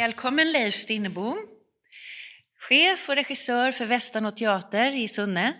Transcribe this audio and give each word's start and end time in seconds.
Välkommen 0.00 0.52
Leif 0.52 0.74
Stinnebom, 0.74 1.46
chef 2.58 3.08
och 3.08 3.14
regissör 3.14 3.72
för 3.72 3.86
Västanå 3.86 4.30
teater 4.30 4.96
i 4.96 5.08
Sunne. 5.08 5.54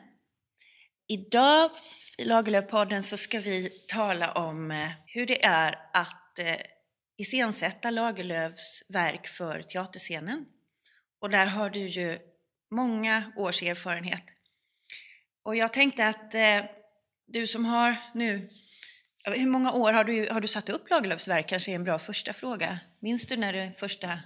Idag 1.09 1.71
i 2.19 2.25
Lagerlöfpodden 2.25 3.03
så 3.03 3.17
ska 3.17 3.41
vi 3.41 3.71
tala 3.89 4.33
om 4.33 4.71
eh, 4.71 4.89
hur 5.07 5.27
det 5.27 5.45
är 5.45 5.79
att 5.93 6.39
eh, 6.39 6.57
iscensätta 7.17 7.91
Lagerlöfs 7.91 8.83
verk 8.95 9.27
för 9.27 9.63
teaterscenen. 9.63 10.47
Och 11.21 11.31
där 11.31 11.47
har 11.47 11.71
du 11.71 11.89
ju 11.89 12.19
många 12.71 13.33
års 13.37 13.63
erfarenhet. 13.63 14.25
Och 15.45 15.57
jag 15.57 15.73
tänkte 15.73 16.07
att 16.07 16.35
eh, 16.35 16.65
du 17.27 17.47
som 17.47 17.65
har 17.65 17.97
nu 18.15 18.49
hur 19.25 19.47
många 19.47 19.73
år 19.73 19.93
har 19.93 20.05
du, 20.05 20.29
har 20.31 20.41
du 20.41 20.49
satt 20.49 20.69
upp 20.69 20.91
Lagerlöfs 20.91 21.29
verk? 21.29 21.49
Kanske 21.49 21.71
är 21.71 21.75
en 21.75 21.85
bra 21.85 21.99
första 21.99 22.33
fråga. 22.33 22.79
Minns 23.01 23.27
du 23.27 23.37
när 23.37 23.53
det 23.53 23.79
första 23.79 24.19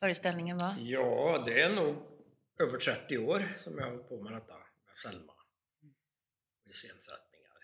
föreställningen 0.00 0.58
var? 0.58 0.74
Ja, 0.78 1.42
det 1.46 1.60
är 1.60 1.74
nog 1.74 1.96
över 2.60 2.78
30 2.78 3.18
år 3.18 3.48
som 3.58 3.78
jag 3.78 3.84
har 3.84 3.90
hållit 3.90 4.08
på 4.08 4.22
med 4.22 4.32
detta 4.32 4.54
med 4.54 4.96
Selma. 4.96 5.32
Iscensättningar. 6.70 7.56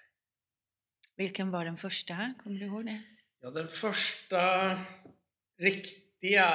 Vilken 1.16 1.50
var 1.50 1.64
den 1.64 1.76
första? 1.76 2.34
Kommer 2.42 2.60
du 2.60 2.66
ihåg 2.66 2.86
det? 2.86 3.02
Ja, 3.40 3.50
den 3.50 3.68
första 3.68 4.70
riktiga 5.58 6.48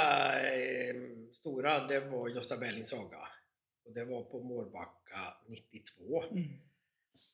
eh, 0.54 0.96
stora, 1.34 1.88
det 1.88 2.00
var 2.00 2.30
Gösta 2.30 2.58
Berlings 2.58 2.90
saga. 2.90 3.28
Och 3.86 3.94
det 3.94 4.06
var 4.06 4.24
på 4.24 4.44
Mårbacka 4.44 5.34
92. 5.48 6.24
Mm. 6.24 6.44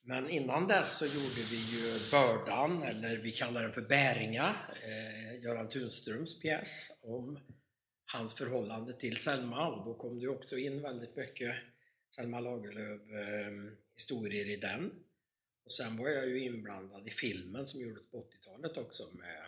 Men 0.01 0.29
innan 0.29 0.67
dess 0.67 0.97
så 0.97 1.05
gjorde 1.05 1.41
vi 1.51 1.57
ju 1.57 2.11
Bördan, 2.11 2.83
eller 2.83 3.17
vi 3.17 3.31
kallar 3.31 3.63
den 3.63 3.73
för 3.73 3.81
Bäringa, 3.81 4.55
eh, 4.83 5.43
Göran 5.43 5.69
Tunströms 5.69 6.39
pjäs 6.39 6.91
om 7.03 7.39
hans 8.07 8.33
förhållande 8.33 8.93
till 8.93 9.17
Selma 9.17 9.67
och 9.67 9.85
då 9.85 9.93
kom 9.93 10.19
det 10.19 10.27
också 10.27 10.57
in 10.57 10.81
väldigt 10.81 11.15
mycket 11.15 11.55
Selma 12.09 12.39
Lagerlöf 12.39 13.01
eh, 13.01 13.73
historier 13.95 14.49
i 14.49 14.55
den. 14.55 15.03
Och 15.65 15.71
sen 15.71 15.97
var 15.97 16.09
jag 16.09 16.27
ju 16.27 16.39
inblandad 16.39 17.07
i 17.07 17.11
filmen 17.11 17.67
som 17.67 17.81
gjordes 17.81 18.11
på 18.11 18.17
80-talet 18.17 18.77
också 18.77 19.03
med 19.13 19.43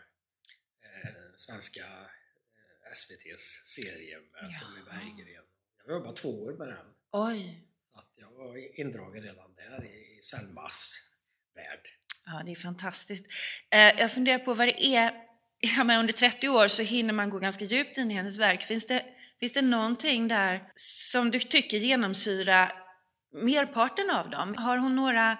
eh, 0.82 1.12
svenska 1.36 1.86
eh, 1.86 2.92
SVTs 2.92 3.62
serie 3.66 4.20
med 4.20 4.52
ja. 4.52 4.60
Tommy 4.60 4.86
Berggren. 4.86 5.44
Jag 5.86 5.96
jobbade 5.96 6.18
två 6.18 6.44
år 6.44 6.54
med 6.54 6.68
den. 6.68 6.86
Oj! 7.12 7.68
Så 7.86 8.00
att 8.00 8.14
jag 8.16 8.32
var 8.32 8.80
indragen 8.80 9.24
redan 9.24 9.56
där 9.56 9.86
i, 9.86 10.18
i 10.18 10.22
Selmas 10.22 11.10
värld. 11.56 11.90
Ja, 12.26 12.44
det 12.46 12.52
är 12.52 12.56
fantastiskt. 12.56 13.26
Eh, 13.70 13.80
jag 13.80 14.12
funderar 14.12 14.40
på 14.40 14.54
vad 14.54 14.68
det 14.68 14.86
är 14.86 15.29
ja, 15.60 15.84
men 15.84 16.00
under 16.00 16.14
30 16.14 16.50
år 16.50 16.68
så 16.68 16.84
hinner 16.84 17.14
man 17.14 17.30
gå 17.30 17.40
ganska 17.40 17.66
djupt 17.66 17.98
in 17.98 18.12
i 18.12 18.14
hennes 18.14 18.38
verk. 18.38 18.64
Finns 18.64 18.86
det, 18.86 19.06
finns 19.40 19.54
det 19.54 19.62
någonting 19.62 20.28
där 20.28 20.64
som 20.76 21.32
du 21.32 21.40
tycker 21.40 21.78
genomsyrar 21.78 22.72
merparten 23.44 24.10
av 24.10 24.30
dem? 24.30 24.56
Har 24.56 24.78
hon 24.78 24.96
några 24.96 25.38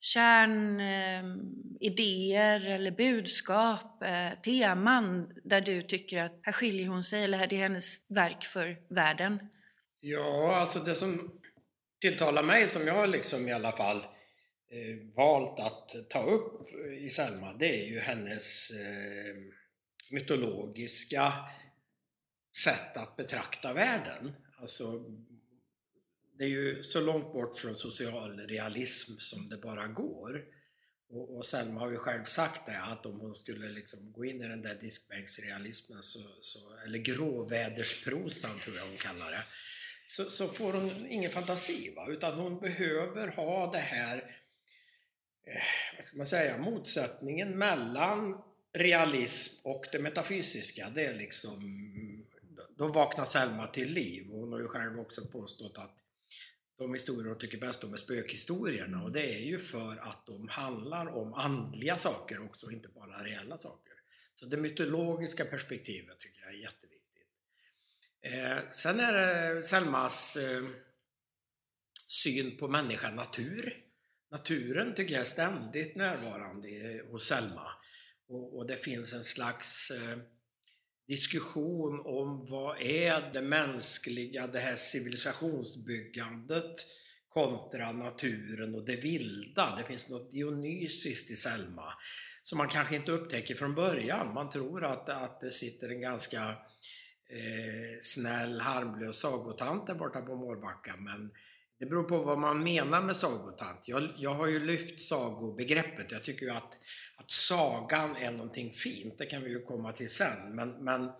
kärnidéer 0.00 2.56
ehm, 2.56 2.66
eh, 2.66 2.74
eller 2.74 2.90
budskap, 2.90 4.02
eh, 4.02 4.30
teman 4.44 5.28
där 5.44 5.60
du 5.60 5.82
tycker 5.82 6.24
att 6.24 6.40
här 6.42 6.52
skiljer 6.52 6.88
hon 6.88 7.04
sig 7.04 7.24
eller 7.24 7.38
är 7.38 7.46
det 7.46 7.56
hennes 7.56 8.10
verk 8.10 8.44
för 8.44 8.94
världen? 8.94 9.38
Ja, 10.00 10.56
alltså 10.56 10.78
det 10.78 10.94
som 10.94 11.40
tilltalar 12.00 12.42
mig, 12.42 12.68
som 12.68 12.86
jag 12.86 13.08
liksom 13.08 13.48
i 13.48 13.52
alla 13.52 13.72
fall 13.72 14.04
Eh, 14.74 14.96
valt 15.14 15.60
att 15.60 16.10
ta 16.10 16.22
upp 16.22 16.74
i 17.00 17.10
Selma, 17.10 17.52
det 17.52 17.84
är 17.84 17.88
ju 17.88 17.98
hennes 17.98 18.70
eh, 18.70 19.36
mytologiska 20.10 21.32
sätt 22.64 22.96
att 22.96 23.16
betrakta 23.16 23.72
världen. 23.72 24.32
Alltså, 24.58 25.04
det 26.38 26.44
är 26.44 26.48
ju 26.48 26.84
så 26.84 27.00
långt 27.00 27.32
bort 27.32 27.58
från 27.58 27.76
socialrealism 27.76 29.12
som 29.18 29.48
det 29.48 29.56
bara 29.56 29.86
går. 29.86 30.44
Och, 31.08 31.36
och 31.36 31.46
Selma 31.46 31.80
har 31.80 31.90
ju 31.90 31.96
själv 31.96 32.24
sagt 32.24 32.66
det, 32.66 32.80
att 32.80 33.06
om 33.06 33.20
hon 33.20 33.34
skulle 33.34 33.68
liksom 33.68 34.12
gå 34.12 34.24
in 34.24 34.42
i 34.42 34.48
den 34.48 34.62
där 34.62 34.74
diskbänksrealismen, 34.74 36.02
så, 36.02 36.20
så, 36.40 36.58
eller 36.86 36.98
gråvädersprosan 36.98 38.58
tror 38.58 38.76
jag 38.76 38.86
hon 38.86 38.96
kallar 38.96 39.30
det, 39.30 39.42
så, 40.06 40.30
så 40.30 40.48
får 40.48 40.72
hon 40.72 41.06
ingen 41.06 41.30
fantasi. 41.30 41.94
Va? 41.96 42.06
Utan 42.08 42.34
hon 42.34 42.60
behöver 42.60 43.28
ha 43.28 43.72
det 43.72 43.78
här, 43.78 44.16
eh, 44.18 44.43
Eh, 45.46 45.62
vad 45.96 46.04
ska 46.04 46.16
man 46.16 46.26
säga, 46.26 46.58
motsättningen 46.58 47.58
mellan 47.58 48.42
realism 48.72 49.68
och 49.68 49.84
det 49.92 49.98
metafysiska. 49.98 50.90
Det 50.94 51.06
är 51.06 51.14
liksom, 51.14 51.60
då 52.76 52.88
vaknar 52.88 53.24
Selma 53.24 53.66
till 53.66 53.92
liv. 53.92 54.26
Hon 54.30 54.52
har 54.52 54.60
ju 54.60 54.68
själv 54.68 55.00
också 55.00 55.26
påstått 55.26 55.78
att 55.78 55.96
de 56.78 56.94
historier 56.94 57.28
hon 57.28 57.38
tycker 57.38 57.58
bäst 57.58 57.84
om 57.84 57.92
är 57.92 57.96
spökhistorierna 57.96 59.02
och 59.02 59.12
det 59.12 59.34
är 59.34 59.40
ju 59.40 59.58
för 59.58 59.96
att 59.96 60.26
de 60.26 60.48
handlar 60.48 61.06
om 61.06 61.34
andliga 61.34 61.98
saker 61.98 62.44
också, 62.44 62.70
inte 62.70 62.88
bara 62.88 63.24
reella 63.24 63.58
saker. 63.58 63.92
Så 64.34 64.46
det 64.46 64.56
mytologiska 64.56 65.44
perspektivet 65.44 66.20
tycker 66.20 66.40
jag 66.42 66.54
är 66.54 66.58
jätteviktigt. 66.58 66.94
Eh, 68.22 68.70
sen 68.70 69.00
är 69.00 69.12
det 69.12 69.62
Selmas 69.62 70.36
eh, 70.36 70.62
syn 72.06 72.56
på 72.56 72.68
människa 72.68 73.10
natur. 73.10 73.83
Naturen 74.34 74.94
tycker 74.94 75.14
jag 75.14 75.20
är 75.20 75.24
ständigt 75.24 75.96
närvarande 75.96 76.68
hos 77.10 77.26
Selma. 77.26 77.68
Och, 78.28 78.56
och 78.56 78.66
det 78.66 78.76
finns 78.76 79.12
en 79.12 79.24
slags 79.24 79.90
eh, 79.90 80.18
diskussion 81.08 82.02
om 82.04 82.46
vad 82.50 82.82
är 82.82 83.32
det 83.32 83.42
mänskliga, 83.42 84.46
det 84.46 84.58
här 84.58 84.76
civilisationsbyggandet 84.76 86.86
kontra 87.28 87.92
naturen 87.92 88.74
och 88.74 88.84
det 88.84 88.96
vilda. 88.96 89.76
Det 89.76 89.84
finns 89.84 90.08
något 90.08 90.32
dionysiskt 90.32 91.30
i 91.30 91.36
Selma 91.36 91.94
som 92.42 92.58
man 92.58 92.68
kanske 92.68 92.96
inte 92.96 93.12
upptäcker 93.12 93.54
från 93.54 93.74
början. 93.74 94.34
Man 94.34 94.50
tror 94.50 94.84
att, 94.84 95.08
att 95.08 95.40
det 95.40 95.50
sitter 95.50 95.88
en 95.88 96.00
ganska 96.00 96.48
eh, 97.28 97.98
snäll, 98.02 98.60
harmlös 98.60 99.18
sagotant 99.18 99.86
där 99.86 99.94
borta 99.94 100.20
på 100.20 100.36
Mårbacka. 100.36 100.96
Men 100.96 101.30
det 101.78 101.86
beror 101.86 102.02
på 102.02 102.18
vad 102.18 102.38
man 102.38 102.64
menar 102.64 103.02
med 103.02 103.16
sagotant. 103.16 103.88
Jag, 103.88 104.08
jag 104.16 104.34
har 104.34 104.46
ju 104.46 104.66
lyft 104.66 105.00
sagobegreppet. 105.00 106.12
Jag 106.12 106.24
tycker 106.24 106.46
ju 106.46 106.52
att, 106.52 106.78
att 107.16 107.30
sagan 107.30 108.16
är 108.16 108.30
någonting 108.30 108.72
fint. 108.72 109.18
Det 109.18 109.26
kan 109.26 109.42
vi 109.42 109.50
ju 109.50 109.62
komma 109.62 109.92
till 109.92 110.10
sen. 110.10 110.56
Men, 110.56 110.70
men 110.84 111.10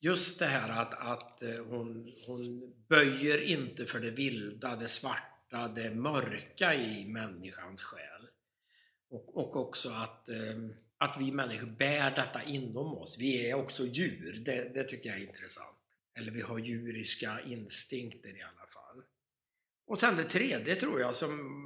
just 0.00 0.38
det 0.38 0.46
här 0.46 0.68
att, 0.68 0.94
att 0.94 1.42
eh, 1.42 1.64
hon, 1.68 2.12
hon 2.26 2.72
böjer 2.88 3.42
inte 3.42 3.86
för 3.86 4.00
det 4.00 4.10
vilda, 4.10 4.76
det 4.76 4.88
svarta, 4.88 5.68
det 5.68 5.94
mörka 5.94 6.74
i 6.74 7.06
människans 7.08 7.82
själ. 7.82 8.28
Och, 9.10 9.36
och 9.36 9.56
också 9.56 9.90
att 9.90 10.28
eh, 10.28 10.36
att 10.98 11.16
vi 11.20 11.32
människor 11.32 11.66
bär 11.66 12.10
detta 12.10 12.42
inom 12.42 12.98
oss. 12.98 13.18
Vi 13.18 13.50
är 13.50 13.54
också 13.54 13.86
djur, 13.86 14.42
det, 14.44 14.74
det 14.74 14.84
tycker 14.84 15.08
jag 15.08 15.18
är 15.18 15.22
intressant. 15.22 15.76
Eller 16.18 16.32
vi 16.32 16.40
har 16.40 16.58
djuriska 16.58 17.40
instinkter 17.40 18.28
i 18.28 18.42
alla 18.42 18.52
fall. 18.52 18.65
Och 19.86 19.98
sen 19.98 20.16
det 20.16 20.24
tredje 20.24 20.76
tror 20.76 21.00
jag 21.00 21.16
som 21.16 21.62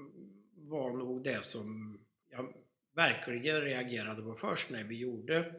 var 0.54 0.96
nog 0.96 1.24
det 1.24 1.46
som 1.46 1.98
jag 2.30 2.54
verkligen 2.94 3.60
reagerade 3.60 4.22
på 4.22 4.34
först 4.34 4.70
när 4.70 4.84
vi 4.84 4.98
gjorde 4.98 5.54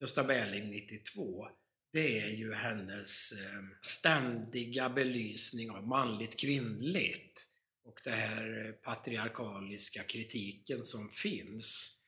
Gösta 0.00 0.24
Berling 0.24 0.70
92. 0.70 1.48
Det 1.92 2.20
är 2.20 2.28
ju 2.28 2.52
hennes 2.52 3.32
eh, 3.32 3.62
ständiga 3.82 4.88
belysning 4.88 5.70
av 5.70 5.86
manligt 5.86 6.40
kvinnligt 6.40 7.46
och 7.84 8.00
den 8.04 8.14
här 8.14 8.66
eh, 8.66 8.72
patriarkaliska 8.72 10.02
kritiken 10.02 10.84
som 10.84 11.08
finns. 11.08 11.98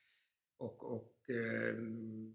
Och, 0.58 0.92
och, 0.96 1.30
eh, 1.30 1.76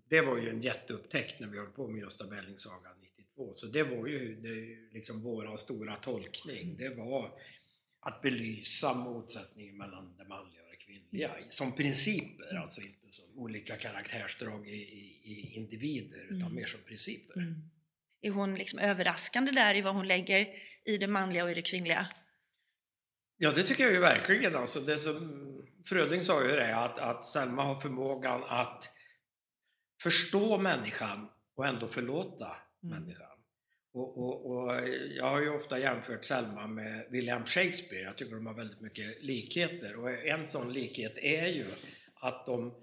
det 0.09 0.21
var 0.21 0.37
ju 0.37 0.49
en 0.49 0.61
jätteupptäckt 0.61 1.39
när 1.39 1.47
vi 1.47 1.57
höll 1.57 1.71
på 1.71 1.87
med 1.87 2.01
Gösta 2.01 2.27
Berlings 2.27 2.63
saga. 2.63 2.89
1992. 3.41 3.53
Så 3.53 3.65
det 3.65 3.83
var 3.83 4.07
ju, 4.07 4.35
det 4.35 4.93
liksom 4.93 5.21
vår 5.21 5.57
stora 5.57 5.95
tolkning. 5.95 6.63
Mm. 6.63 6.77
Det 6.77 6.89
var 6.89 7.31
att 7.99 8.21
belysa 8.21 8.93
motsättningen 8.93 9.77
mellan 9.77 10.17
det 10.17 10.25
manliga 10.25 10.61
och 10.63 10.69
det 10.71 10.77
kvinnliga 10.77 11.29
mm. 11.29 11.43
som 11.49 11.71
principer, 11.71 12.51
mm. 12.51 12.63
alltså 12.63 12.81
inte 12.81 13.07
som 13.09 13.25
olika 13.35 13.77
karaktärsdrag 13.77 14.67
i, 14.67 14.81
i 15.23 15.53
individer 15.55 16.23
utan 16.23 16.41
mm. 16.41 16.55
mer 16.55 16.65
som 16.65 16.79
principer. 16.79 17.37
Mm. 17.37 17.69
Är 18.21 18.31
hon 18.31 18.55
liksom 18.55 18.79
överraskande 18.79 19.51
där 19.51 19.75
i 19.75 19.81
vad 19.81 19.95
hon 19.95 20.07
lägger 20.07 20.47
i 20.85 20.97
det 20.97 21.07
manliga 21.07 21.43
och 21.43 21.51
i 21.51 21.53
det 21.53 21.61
kvinnliga? 21.61 22.07
Ja, 23.37 23.51
det 23.51 23.63
tycker 23.63 23.83
jag 23.83 23.93
ju 23.93 23.99
verkligen. 23.99 24.55
Alltså 24.55 24.79
det 24.79 24.99
som 24.99 25.41
Fröding 25.85 26.25
sa 26.25 26.43
ju 26.43 26.51
det, 26.51 26.75
att, 26.75 26.99
att 26.99 27.27
Selma 27.27 27.63
har 27.63 27.75
förmågan 27.75 28.43
att 28.43 28.89
förstå 30.01 30.57
människan 30.57 31.29
och 31.55 31.67
ändå 31.67 31.87
förlåta 31.87 32.45
mm. 32.83 32.99
människan. 32.99 33.30
Och, 33.93 34.17
och, 34.17 34.51
och, 34.51 34.71
jag 35.15 35.25
har 35.25 35.41
ju 35.41 35.49
ofta 35.49 35.79
jämfört 35.79 36.23
Selma 36.23 36.67
med 36.67 37.05
William 37.09 37.45
Shakespeare. 37.45 38.03
Jag 38.03 38.17
tycker 38.17 38.35
de 38.35 38.45
har 38.45 38.53
väldigt 38.53 38.81
mycket 38.81 39.23
likheter 39.23 39.99
och 39.99 40.11
en 40.11 40.47
sån 40.47 40.73
likhet 40.73 41.17
är 41.17 41.47
ju 41.47 41.65
att 42.15 42.45
de 42.45 42.73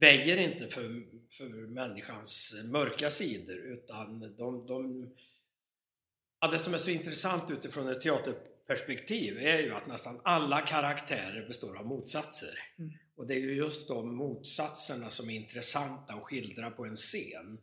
väjer 0.00 0.36
inte 0.36 0.68
för, 0.68 0.82
för 1.36 1.74
människans 1.74 2.54
mörka 2.64 3.10
sidor 3.10 3.56
utan 3.56 4.20
de, 4.20 4.66
de 4.66 5.10
ja, 6.40 6.48
det 6.48 6.58
som 6.58 6.74
är 6.74 6.78
så 6.78 6.90
intressant 6.90 7.50
utifrån 7.50 7.88
ett 7.88 8.00
teaterperspektiv 8.00 9.38
är 9.38 9.58
ju 9.58 9.74
att 9.74 9.86
nästan 9.86 10.20
alla 10.24 10.60
karaktärer 10.60 11.46
består 11.46 11.76
av 11.76 11.86
motsatser. 11.86 12.58
Mm. 12.78 12.92
Och 13.16 13.26
det 13.26 13.34
är 13.34 13.40
ju 13.40 13.54
just 13.54 13.88
de 13.88 14.16
motsatserna 14.16 15.10
som 15.10 15.30
är 15.30 15.34
intressanta 15.34 16.12
att 16.14 16.24
skildra 16.24 16.70
på 16.70 16.84
en 16.84 16.96
scen. 16.96 17.58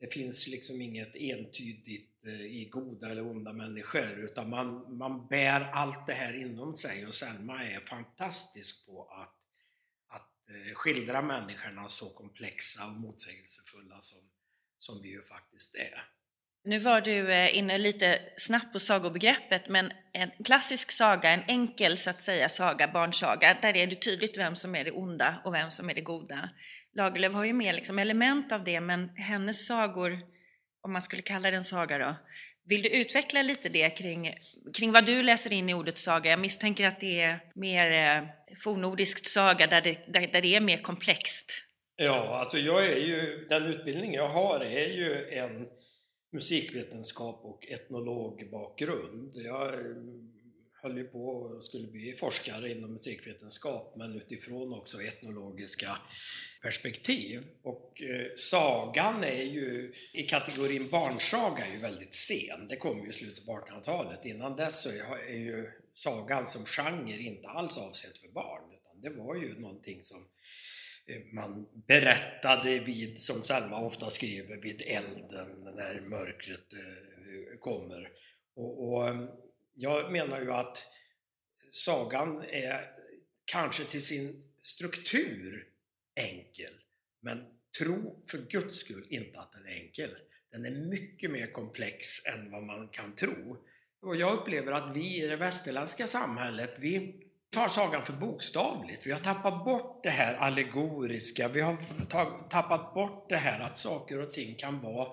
Det 0.00 0.12
finns 0.12 0.46
liksom 0.46 0.80
inget 0.80 1.16
entydigt 1.16 2.26
eh, 2.26 2.40
i 2.40 2.68
goda 2.72 3.10
eller 3.10 3.26
onda 3.26 3.52
människor 3.52 4.18
utan 4.18 4.50
man, 4.50 4.96
man 4.96 5.26
bär 5.26 5.60
allt 5.60 6.06
det 6.06 6.12
här 6.12 6.34
inom 6.34 6.76
sig 6.76 7.06
och 7.06 7.14
Selma 7.14 7.64
är 7.64 7.80
fantastisk 7.80 8.86
på 8.86 9.04
att, 9.04 9.36
att 10.08 10.48
eh, 10.48 10.74
skildra 10.74 11.22
människorna 11.22 11.88
så 11.88 12.10
komplexa 12.10 12.86
och 12.86 13.00
motsägelsefulla 13.00 14.00
som, 14.00 14.18
som 14.78 15.02
vi 15.02 15.08
ju 15.08 15.22
faktiskt 15.22 15.74
är. 15.74 16.17
Nu 16.68 16.78
var 16.78 17.00
du 17.00 17.32
eh, 17.32 17.58
inne 17.58 17.78
lite 17.78 18.18
snabbt 18.36 18.72
på 18.72 18.78
sagobegreppet, 18.78 19.68
men 19.68 19.92
en 20.12 20.30
klassisk 20.44 20.92
saga, 20.92 21.30
en 21.30 21.42
enkel 21.48 21.96
så 21.96 22.10
att 22.10 22.22
säga 22.22 22.48
saga, 22.48 22.88
barnsaga, 22.88 23.58
där 23.62 23.76
är 23.76 23.86
det 23.86 23.96
tydligt 23.96 24.38
vem 24.38 24.56
som 24.56 24.74
är 24.74 24.84
det 24.84 24.90
onda 24.90 25.34
och 25.44 25.54
vem 25.54 25.70
som 25.70 25.90
är 25.90 25.94
det 25.94 26.00
goda. 26.00 26.50
Lagerlöf 26.96 27.32
har 27.32 27.44
ju 27.44 27.52
mer 27.52 27.72
liksom 27.72 27.98
element 27.98 28.52
av 28.52 28.64
det, 28.64 28.80
men 28.80 29.08
hennes 29.16 29.66
sagor, 29.66 30.20
om 30.82 30.92
man 30.92 31.02
skulle 31.02 31.22
kalla 31.22 31.50
det 31.50 31.56
en 31.56 31.64
saga 31.64 31.98
då, 31.98 32.14
vill 32.64 32.82
du 32.82 32.88
utveckla 32.88 33.42
lite 33.42 33.68
det 33.68 33.90
kring, 33.90 34.34
kring 34.74 34.92
vad 34.92 35.06
du 35.06 35.22
läser 35.22 35.52
in 35.52 35.68
i 35.68 35.74
ordet 35.74 35.98
saga? 35.98 36.30
Jag 36.30 36.40
misstänker 36.40 36.88
att 36.88 37.00
det 37.00 37.20
är 37.20 37.40
mer 37.54 38.16
eh, 38.16 38.28
fornordiskt 38.64 39.26
saga, 39.26 39.66
där 39.66 39.80
det, 39.80 39.98
där, 40.08 40.26
där 40.32 40.42
det 40.42 40.56
är 40.56 40.60
mer 40.60 40.78
komplext. 40.78 41.64
Ja, 41.96 42.38
alltså 42.40 42.58
jag 42.58 42.86
är 42.86 43.00
ju, 43.00 43.46
den 43.48 43.66
utbildning 43.66 44.14
jag 44.14 44.28
har 44.28 44.60
är 44.60 44.88
ju 44.88 45.28
en 45.30 45.66
musikvetenskap 46.30 47.40
och 47.42 47.66
etnologbakgrund. 47.66 49.32
Jag 49.36 49.74
eh, 49.74 49.80
höll 50.82 50.98
ju 50.98 51.04
på 51.04 51.28
och 51.28 51.64
skulle 51.64 51.86
bli 51.86 52.12
forskare 52.12 52.70
inom 52.70 52.92
musikvetenskap 52.92 53.94
men 53.96 54.16
utifrån 54.16 54.72
också 54.72 55.02
etnologiska 55.02 55.98
perspektiv. 56.62 57.44
Och 57.62 58.02
eh, 58.02 58.26
sagan 58.36 59.24
är 59.24 59.42
ju 59.42 59.94
i 60.12 60.22
kategorin 60.22 60.88
barnsaga 60.88 61.66
är 61.66 61.72
ju 61.72 61.78
väldigt 61.78 62.14
sen. 62.14 62.68
Det 62.68 62.76
kom 62.76 63.02
ju 63.02 63.08
i 63.08 63.12
slutet 63.12 63.46
på 63.46 63.52
1800-talet. 63.52 64.24
Innan 64.24 64.56
dess 64.56 64.82
så 64.82 64.90
är 65.28 65.38
ju 65.38 65.70
sagan 65.94 66.46
som 66.46 66.64
genre 66.64 67.18
inte 67.18 67.48
alls 67.48 67.78
avsedd 67.78 68.16
för 68.16 68.28
barn 68.28 68.62
utan 68.72 69.00
det 69.00 69.10
var 69.10 69.34
ju 69.34 69.60
någonting 69.60 70.04
som 70.04 70.28
Eh, 71.08 71.22
man 71.32 71.68
berättade 71.86 72.78
vid, 72.78 73.18
som 73.18 73.42
Selma 73.42 73.80
ofta 73.80 74.10
skriver, 74.10 74.56
vid 74.56 74.82
elden 74.86 75.74
när 75.76 76.00
mörkret 76.00 76.74
eh, 76.74 77.58
kommer. 77.60 78.10
Och, 78.56 78.88
och 78.88 79.08
eh, 79.08 79.16
jag 79.74 80.12
menar 80.12 80.40
ju 80.40 80.52
att 80.52 80.86
sagan 81.70 82.44
är 82.44 82.80
kanske 83.44 83.84
till 83.84 84.02
sin 84.02 84.42
struktur 84.62 85.68
enkel, 86.14 86.72
men 87.20 87.44
tro 87.78 88.24
för 88.30 88.38
guds 88.38 88.76
skull 88.76 89.06
inte 89.08 89.40
att 89.40 89.52
den 89.52 89.66
är 89.66 89.80
enkel. 89.82 90.10
Den 90.50 90.64
är 90.64 90.70
mycket 90.70 91.30
mer 91.30 91.46
komplex 91.46 92.26
än 92.26 92.50
vad 92.50 92.62
man 92.62 92.88
kan 92.88 93.14
tro. 93.14 93.64
Och 94.00 94.16
jag 94.16 94.38
upplever 94.38 94.72
att 94.72 94.96
vi 94.96 95.24
i 95.24 95.26
det 95.26 95.36
västerländska 95.36 96.06
samhället, 96.06 96.74
vi 96.78 97.27
tar 97.50 97.68
sagan 97.68 98.06
för 98.06 98.12
bokstavligt. 98.12 99.06
Vi 99.06 99.12
har 99.12 99.20
tappat 99.20 99.64
bort 99.64 100.02
det 100.02 100.10
här 100.10 100.34
allegoriska, 100.34 101.48
vi 101.48 101.60
har 101.60 101.76
tappat 102.50 102.94
bort 102.94 103.28
det 103.28 103.36
här 103.36 103.60
att 103.60 103.78
saker 103.78 104.20
och 104.20 104.32
ting 104.32 104.54
kan 104.54 104.80
vara 104.80 105.08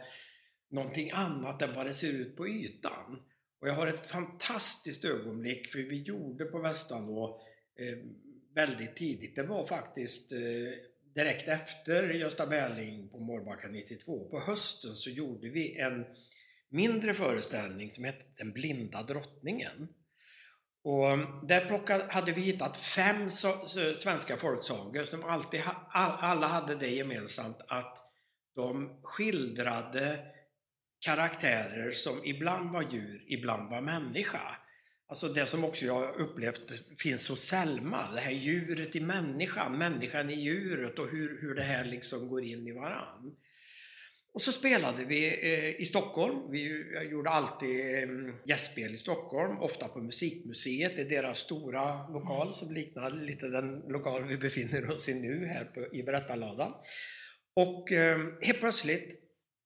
någonting 0.72 1.12
annat 1.12 1.62
än 1.62 1.74
vad 1.74 1.86
det 1.86 1.94
ser 1.94 2.12
ut 2.12 2.38
på 2.38 2.48
ytan. 2.48 3.22
Och 3.62 3.68
jag 3.68 3.74
har 3.74 3.88
ett 3.88 4.08
fantastiskt 4.08 5.06
ögonblick, 5.06 5.72
för 5.72 5.80
vi 5.80 6.02
gjorde 6.02 6.46
på 6.46 6.60
Västanå 6.60 7.42
eh, 7.80 7.98
väldigt 8.56 8.96
tidigt, 8.96 9.36
det 9.36 9.44
var 9.44 9.68
faktiskt 9.68 10.32
eh, 10.32 10.40
direkt 11.16 11.48
efter 11.48 12.14
Gösta 12.14 12.48
Berling 12.48 13.10
på 13.10 13.20
Mårbacka 13.20 13.68
92. 13.68 14.30
På 14.30 14.40
hösten 14.40 14.96
så 14.96 15.10
gjorde 15.10 15.50
vi 15.50 15.80
en 15.80 16.06
mindre 16.70 17.14
föreställning 17.14 17.92
som 17.92 18.04
hette 18.04 18.24
Den 18.38 18.52
blinda 18.52 19.04
drottningen. 19.04 19.88
Och 20.86 21.12
um, 21.12 21.40
där 21.44 21.66
plockade, 21.66 22.06
hade 22.10 22.32
vi 22.32 22.42
hittat 22.42 22.78
fem 22.78 23.32
so, 23.32 23.68
svenska 23.98 24.38
folksagor 24.38 25.06
som 25.06 25.24
alltid, 25.24 25.62
alla 25.92 26.48
hade 26.48 26.76
det 26.76 26.88
gemensamt 26.88 27.62
att 27.68 27.98
de 28.56 29.00
skildrade 29.04 30.20
karaktärer 31.00 31.92
som 31.92 32.22
ibland 32.24 32.74
var 32.74 32.82
djur, 32.92 33.24
ibland 33.28 33.70
var 33.70 33.82
människa. 33.82 34.56
Alltså 35.08 35.28
det 35.28 35.46
som 35.46 35.64
också 35.64 35.86
jag 35.86 36.16
upplevt 36.16 36.72
finns 37.00 37.30
hos 37.30 37.42
Selma, 37.42 38.12
det 38.12 38.22
här 38.22 38.32
djuret 38.32 38.96
i 38.96 39.00
människan, 39.00 39.78
människan 39.78 40.30
i 40.30 40.34
djuret 40.34 41.00
och 41.00 41.08
hur, 41.08 41.42
hur 41.42 41.56
det 41.56 41.64
här 41.64 41.86
liksom 41.86 42.28
går 42.28 42.44
in 42.44 42.68
i 42.68 42.72
varann. 42.72 43.36
Och 44.36 44.42
så 44.42 44.52
spelade 44.52 45.06
vi 45.06 45.28
eh, 45.28 45.82
i 45.82 45.86
Stockholm. 45.86 46.52
Vi 46.52 46.86
gjorde 47.12 47.30
alltid 47.30 47.80
eh, 47.80 48.10
gästspel 48.46 48.94
i 48.94 48.98
Stockholm, 48.98 49.58
ofta 49.60 49.88
på 49.88 50.00
Musikmuseet. 50.00 50.96
Det 50.96 51.02
är 51.02 51.10
deras 51.10 51.40
stora 51.40 52.08
lokal 52.08 52.56
som 52.56 52.72
liknar 52.74 53.12
lite 53.12 53.48
den 53.48 53.80
lokal 53.80 54.24
vi 54.24 54.38
befinner 54.38 54.92
oss 54.92 55.10
i 55.10 55.14
nu 55.14 55.46
här 55.46 55.66
på, 55.66 55.96
i 55.96 56.04
Berättarladan. 56.04 56.74
Och 57.54 57.92
eh, 57.92 58.20
helt 58.42 58.60
plötsligt, 58.60 59.20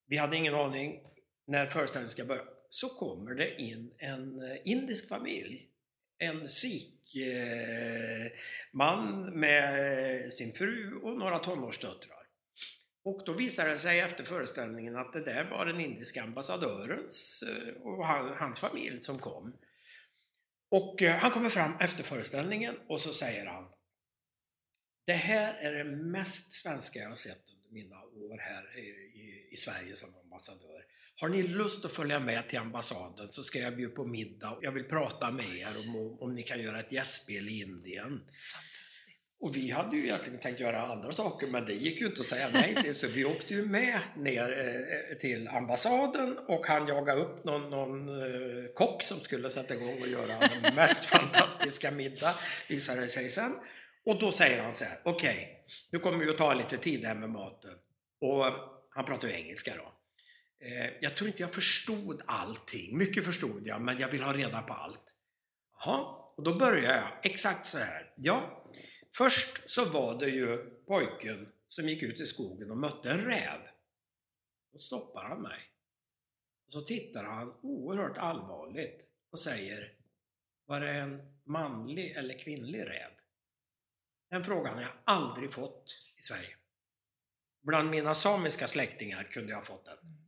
vi 0.07 0.18
hade 0.18 0.38
ingen 0.38 0.56
aning 0.56 1.00
när 1.48 1.68
föreställningen 1.68 2.12
ska 2.12 2.25
börja, 2.25 2.44
så 2.69 2.89
kommer 2.89 3.36
det 3.36 3.62
in 3.62 3.94
en 3.98 4.42
eh, 4.42 4.57
indisk 4.64 5.07
familj. 5.07 5.66
En 6.18 6.47
sikh-man 6.47 7.28
eh, 9.28 9.33
med 9.33 10.23
eh, 10.23 10.30
sin 10.30 10.54
fru 10.54 10.99
och 11.04 11.19
några 11.19 11.40
tonårsdöttrar. 11.40 12.19
Och 13.09 13.21
då 13.25 13.33
visade 13.33 13.71
det 13.71 13.80
sig 13.80 13.99
efter 13.99 14.23
föreställningen 14.23 14.95
att 14.95 15.13
det 15.13 15.25
där 15.25 15.49
var 15.49 15.66
den 15.66 15.80
indiska 15.80 16.23
ambassadörens 16.23 17.44
eh, 17.47 17.73
och 17.81 18.07
hans 18.37 18.59
familj 18.59 18.99
som 19.01 19.19
kom. 19.19 19.57
Och 20.71 21.01
eh, 21.01 21.16
han 21.16 21.31
kommer 21.31 21.49
fram 21.49 21.75
efter 21.80 22.04
föreställningen 22.04 22.75
och 22.87 22.99
så 22.99 23.13
säger 23.13 23.45
han 23.45 23.68
Det 25.06 25.13
här 25.13 25.54
är 25.54 25.73
det 25.73 25.83
mest 25.83 26.51
svenska 26.51 26.99
jag 26.99 27.07
har 27.07 27.16
sett 27.16 27.44
under 27.54 27.73
mina 27.73 27.95
år 27.95 28.37
här 28.37 28.78
i, 28.78 29.49
i 29.51 29.57
Sverige 29.57 29.95
som 29.95 30.09
ambassadör. 30.23 30.85
Har 31.16 31.30
ni 31.30 31.44
lust 31.44 31.85
att 31.85 31.94
följa 31.94 32.19
med 32.19 32.49
till 32.49 32.59
ambassaden 32.59 33.31
så 33.31 33.44
ska 33.44 33.59
jag 33.59 33.75
bjuda 33.75 33.95
på 33.95 34.06
middag. 34.06 34.57
Jag 34.61 34.71
vill 34.71 34.83
prata 34.83 35.31
med 35.31 35.57
er 35.57 35.68
om, 35.87 36.18
om 36.19 36.35
ni 36.35 36.44
kan 36.44 36.61
göra 36.61 36.80
ett 36.80 36.92
gästspel 36.92 37.49
i 37.49 37.61
Indien. 37.61 38.21
Och 39.41 39.55
vi 39.55 39.71
hade 39.71 39.97
ju 39.97 40.03
egentligen 40.03 40.39
tänkt 40.39 40.59
göra 40.59 40.81
andra 40.81 41.11
saker 41.11 41.47
men 41.47 41.65
det 41.65 41.73
gick 41.73 42.01
ju 42.01 42.07
inte 42.07 42.21
att 42.21 42.27
säga 42.27 42.49
nej 42.53 42.75
till 42.83 42.95
så 42.95 43.07
vi 43.07 43.25
åkte 43.25 43.53
ju 43.53 43.65
med 43.65 43.99
ner 44.15 44.75
eh, 45.11 45.17
till 45.17 45.47
ambassaden 45.47 46.37
och 46.47 46.67
han 46.67 46.87
jagade 46.87 47.21
upp 47.21 47.43
någon, 47.43 47.69
någon 47.69 48.09
eh, 48.09 48.69
kock 48.75 49.03
som 49.03 49.19
skulle 49.19 49.49
sätta 49.49 49.73
igång 49.73 50.01
och 50.01 50.07
göra 50.07 50.39
den 50.39 50.75
mest 50.75 51.05
fantastiska 51.05 51.91
middag 51.91 52.35
visade 52.67 53.01
det 53.01 53.07
sig 53.07 53.29
sen. 53.29 53.55
Och 54.05 54.19
då 54.19 54.31
säger 54.31 54.63
han 54.63 54.75
så 54.75 54.83
här, 54.83 54.99
okej, 55.03 55.29
okay, 55.29 55.45
nu 55.91 55.99
kommer 55.99 56.25
vi 56.25 56.29
att 56.29 56.37
ta 56.37 56.53
lite 56.53 56.77
tid 56.77 57.05
här 57.05 57.15
med 57.15 57.29
maten. 57.29 57.75
Och 58.21 58.45
han 58.89 59.05
pratar 59.05 59.27
ju 59.27 59.33
engelska 59.33 59.73
då. 59.77 59.93
Eh, 60.67 60.91
jag 61.01 61.15
tror 61.15 61.27
inte 61.27 61.41
jag 61.41 61.53
förstod 61.53 62.21
allting, 62.25 62.97
mycket 62.97 63.25
förstod 63.25 63.61
jag 63.67 63.81
men 63.81 63.99
jag 63.99 64.07
vill 64.07 64.23
ha 64.23 64.33
reda 64.33 64.61
på 64.61 64.73
allt. 64.73 65.03
Jaha, 65.79 66.15
och 66.37 66.43
då 66.43 66.55
börjar 66.55 66.95
jag 66.95 67.31
exakt 67.31 67.65
så 67.65 67.77
här. 67.77 68.13
Ja, 68.17 68.58
Först 69.16 69.69
så 69.69 69.85
var 69.85 70.19
det 70.19 70.30
ju 70.30 70.57
pojken 70.87 71.51
som 71.68 71.89
gick 71.89 72.04
ut 72.04 72.19
i 72.19 72.25
skogen 72.25 72.71
och 72.71 72.78
mötte 72.78 73.11
en 73.11 73.25
räv. 73.25 73.59
Då 74.73 74.80
stoppar 74.80 75.23
han 75.23 75.42
mig. 75.42 75.59
Och 76.66 76.73
så 76.73 76.81
tittar 76.81 77.23
han 77.23 77.54
oerhört 77.61 78.18
allvarligt 78.18 79.01
och 79.31 79.39
säger 79.39 79.94
Var 80.66 80.81
det 80.81 80.92
en 80.92 81.39
manlig 81.44 82.11
eller 82.11 82.39
kvinnlig 82.39 82.80
räv? 82.80 83.11
Den 84.30 84.44
frågan 84.44 84.75
har 84.75 84.81
jag 84.81 84.94
aldrig 85.04 85.51
fått 85.54 85.95
i 86.19 86.21
Sverige. 86.21 86.56
Bland 87.61 87.89
mina 87.89 88.16
samiska 88.16 88.68
släktingar 88.68 89.23
kunde 89.23 89.49
jag 89.49 89.57
ha 89.57 89.63
fått 89.63 89.85
den. 89.85 90.19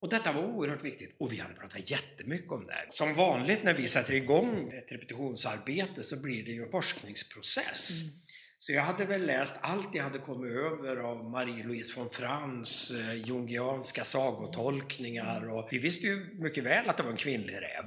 Och 0.00 0.08
detta 0.08 0.32
var 0.32 0.44
oerhört 0.44 0.84
viktigt 0.84 1.16
och 1.18 1.32
vi 1.32 1.36
hade 1.36 1.54
pratat 1.54 1.90
jättemycket 1.90 2.52
om 2.52 2.66
det. 2.66 2.86
Som 2.90 3.14
vanligt 3.14 3.62
när 3.62 3.74
vi 3.74 3.88
sätter 3.88 4.12
igång 4.12 4.72
ett 4.72 4.92
repetitionsarbete 4.92 6.02
så 6.02 6.16
blir 6.16 6.44
det 6.44 6.50
ju 6.50 6.62
en 6.62 6.70
forskningsprocess. 6.70 8.02
Mm. 8.02 8.12
Så 8.58 8.72
jag 8.72 8.82
hade 8.82 9.04
väl 9.04 9.26
läst 9.26 9.56
allt 9.60 9.94
jag 9.94 10.04
hade 10.04 10.18
kommit 10.18 10.52
över 10.52 10.96
av 10.96 11.30
Marie-Louise 11.30 11.96
von 11.96 12.10
Frans 12.10 12.90
eh, 12.90 13.14
jungianska 13.14 14.04
sagotolkningar 14.04 15.48
och 15.48 15.68
vi 15.70 15.78
visste 15.78 16.06
ju 16.06 16.40
mycket 16.40 16.64
väl 16.64 16.88
att 16.88 16.96
det 16.96 17.02
var 17.02 17.10
en 17.10 17.16
kvinnlig 17.16 17.54
räv. 17.54 17.84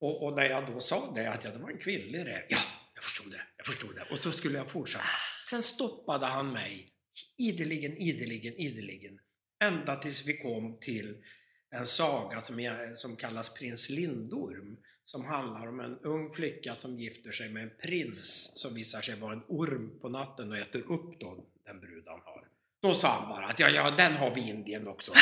Och, 0.00 0.24
och, 0.24 0.36
när 0.36 0.44
jag 0.44 0.66
då 0.66 0.80
sa 0.80 1.12
det, 1.14 1.26
att 1.32 1.44
ja, 1.44 1.50
det 1.50 1.58
var 1.58 1.70
en 1.70 1.78
kvinnlig 1.78 2.18
räv, 2.18 2.42
ja, 2.48 2.58
jag 2.94 3.04
förstod 3.04 3.32
det, 3.32 3.40
jag 3.56 3.66
förstod 3.66 3.94
det. 3.94 4.02
Och 4.10 4.18
så 4.18 4.32
skulle 4.32 4.58
jag 4.58 4.70
fortsätta. 4.70 5.04
Sen 5.50 5.62
stoppade 5.62 6.26
han 6.26 6.52
mig 6.52 6.92
ideligen, 7.38 7.96
ideligen, 7.96 8.54
ideligen. 8.54 9.18
Ända 9.60 9.96
tills 9.96 10.26
vi 10.26 10.36
kom 10.36 10.78
till 10.80 11.24
en 11.70 11.86
saga 11.86 12.40
som, 12.40 12.60
är, 12.60 12.96
som 12.96 13.16
kallas 13.16 13.54
Prins 13.54 13.90
Lindorm. 13.90 14.76
Som 15.04 15.24
handlar 15.24 15.66
om 15.66 15.80
en 15.80 15.98
ung 15.98 16.30
flicka 16.30 16.74
som 16.74 16.96
gifter 16.96 17.32
sig 17.32 17.48
med 17.48 17.62
en 17.62 17.70
prins 17.82 18.52
som 18.54 18.74
visar 18.74 19.00
sig 19.00 19.20
vara 19.20 19.32
en 19.32 19.42
orm 19.48 19.98
på 20.00 20.08
natten 20.08 20.50
och 20.50 20.58
äter 20.58 20.80
upp 20.80 21.20
då 21.20 21.46
den 21.66 21.80
brud 21.80 22.04
han 22.06 22.20
har. 22.24 22.48
Då 22.82 22.94
sa 22.94 23.08
han 23.08 23.28
bara 23.28 23.46
att 23.46 23.60
ja, 23.60 23.68
ja, 23.68 23.90
den 23.90 24.12
har 24.12 24.34
vi 24.34 24.40
i 24.40 24.50
Indien 24.50 24.88
också. 24.88 25.12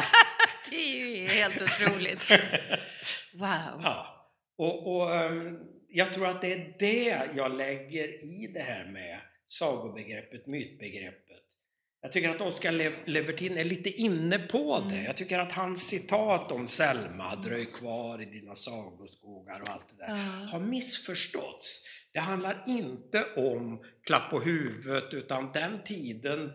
det 0.70 0.76
är 0.76 1.06
ju 1.06 1.26
helt 1.26 1.62
otroligt. 1.62 2.22
Wow. 3.34 3.80
Ja. 3.82 4.30
Och, 4.56 4.96
och 4.96 5.10
um, 5.10 5.60
jag 5.88 6.12
tror 6.12 6.26
att 6.26 6.40
det 6.40 6.52
är 6.52 6.76
det 6.78 7.28
jag 7.36 7.56
lägger 7.56 8.24
i 8.24 8.50
det 8.54 8.60
här 8.60 8.84
med 8.84 9.20
sagobegreppet, 9.46 10.46
mytbegreppet. 10.46 11.23
Jag 12.04 12.12
tycker 12.12 12.28
att 12.28 12.40
Oscar 12.40 12.72
Levertin 13.10 13.58
är 13.58 13.64
lite 13.64 13.90
inne 13.90 14.38
på 14.38 14.80
det. 14.88 14.94
Mm. 14.94 15.04
Jag 15.04 15.16
tycker 15.16 15.38
att 15.38 15.52
hans 15.52 15.86
citat 15.86 16.52
om 16.52 16.66
Selma, 16.66 17.36
dröj 17.36 17.66
kvar 17.66 18.22
i 18.22 18.24
dina 18.24 18.54
sagoskogar 18.54 19.60
och 19.60 19.68
allt 19.68 19.88
det 19.88 20.06
där, 20.06 20.08
ja. 20.08 20.48
har 20.48 20.60
missförståtts. 20.60 21.82
Det 22.12 22.20
handlar 22.20 22.62
inte 22.66 23.24
om 23.36 23.84
klapp 24.06 24.30
på 24.30 24.40
huvudet, 24.40 25.14
utan 25.14 25.52
den 25.52 25.82
tiden 25.84 26.52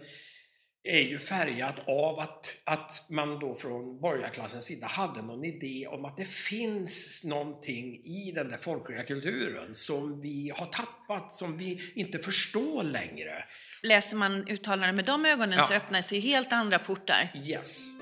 är 0.84 1.02
ju 1.02 1.20
färgat 1.20 1.76
av 1.88 2.20
att, 2.20 2.62
att 2.64 3.08
man 3.10 3.40
då 3.40 3.56
från 3.56 4.02
borgarklassens 4.02 4.66
sida 4.66 4.88
hade 4.88 5.22
någon 5.22 5.46
idé 5.46 5.88
om 5.88 6.06
att 6.06 6.18
det 6.18 6.28
finns 6.28 7.24
någonting 7.24 8.06
i 8.06 8.32
den 8.36 8.50
där 8.50 8.58
folkliga 8.58 9.04
kulturen 9.04 9.76
som 9.76 10.22
vi 10.22 10.52
har 10.56 10.66
tappat, 10.66 11.34
som 11.34 11.58
vi 11.58 11.92
inte 11.96 12.20
förstår 12.20 12.84
längre. 12.84 13.44
Läser 13.82 14.18
man 14.18 14.48
uttalanden 14.48 14.96
med 14.96 15.06
de 15.06 15.26
ögonen 15.26 15.58
ja. 15.58 15.64
så 15.64 15.74
öppnar 15.74 16.02
sig 16.02 16.20
helt 16.20 16.54
andra 16.54 16.80
portar. 16.80 17.30
Yes. 17.46 18.00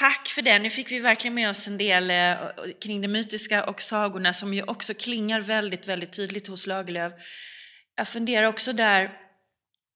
Tack 0.00 0.28
för 0.28 0.42
det. 0.42 0.58
Nu 0.58 0.70
fick 0.70 0.92
vi 0.92 0.98
verkligen 0.98 1.34
med 1.34 1.50
oss 1.50 1.68
en 1.68 1.78
del 1.78 2.10
eh, 2.10 2.34
kring 2.82 3.00
det 3.00 3.08
mytiska 3.08 3.64
och 3.64 3.82
sagorna 3.82 4.32
som 4.32 4.54
ju 4.54 4.62
också 4.62 4.94
klingar 4.94 5.40
väldigt, 5.40 5.88
väldigt 5.88 6.12
tydligt 6.12 6.48
hos 6.48 6.66
Lagerlöf. 6.66 7.12
Jag 7.96 8.08
funderar 8.08 8.46
också 8.46 8.72
där, 8.72 9.10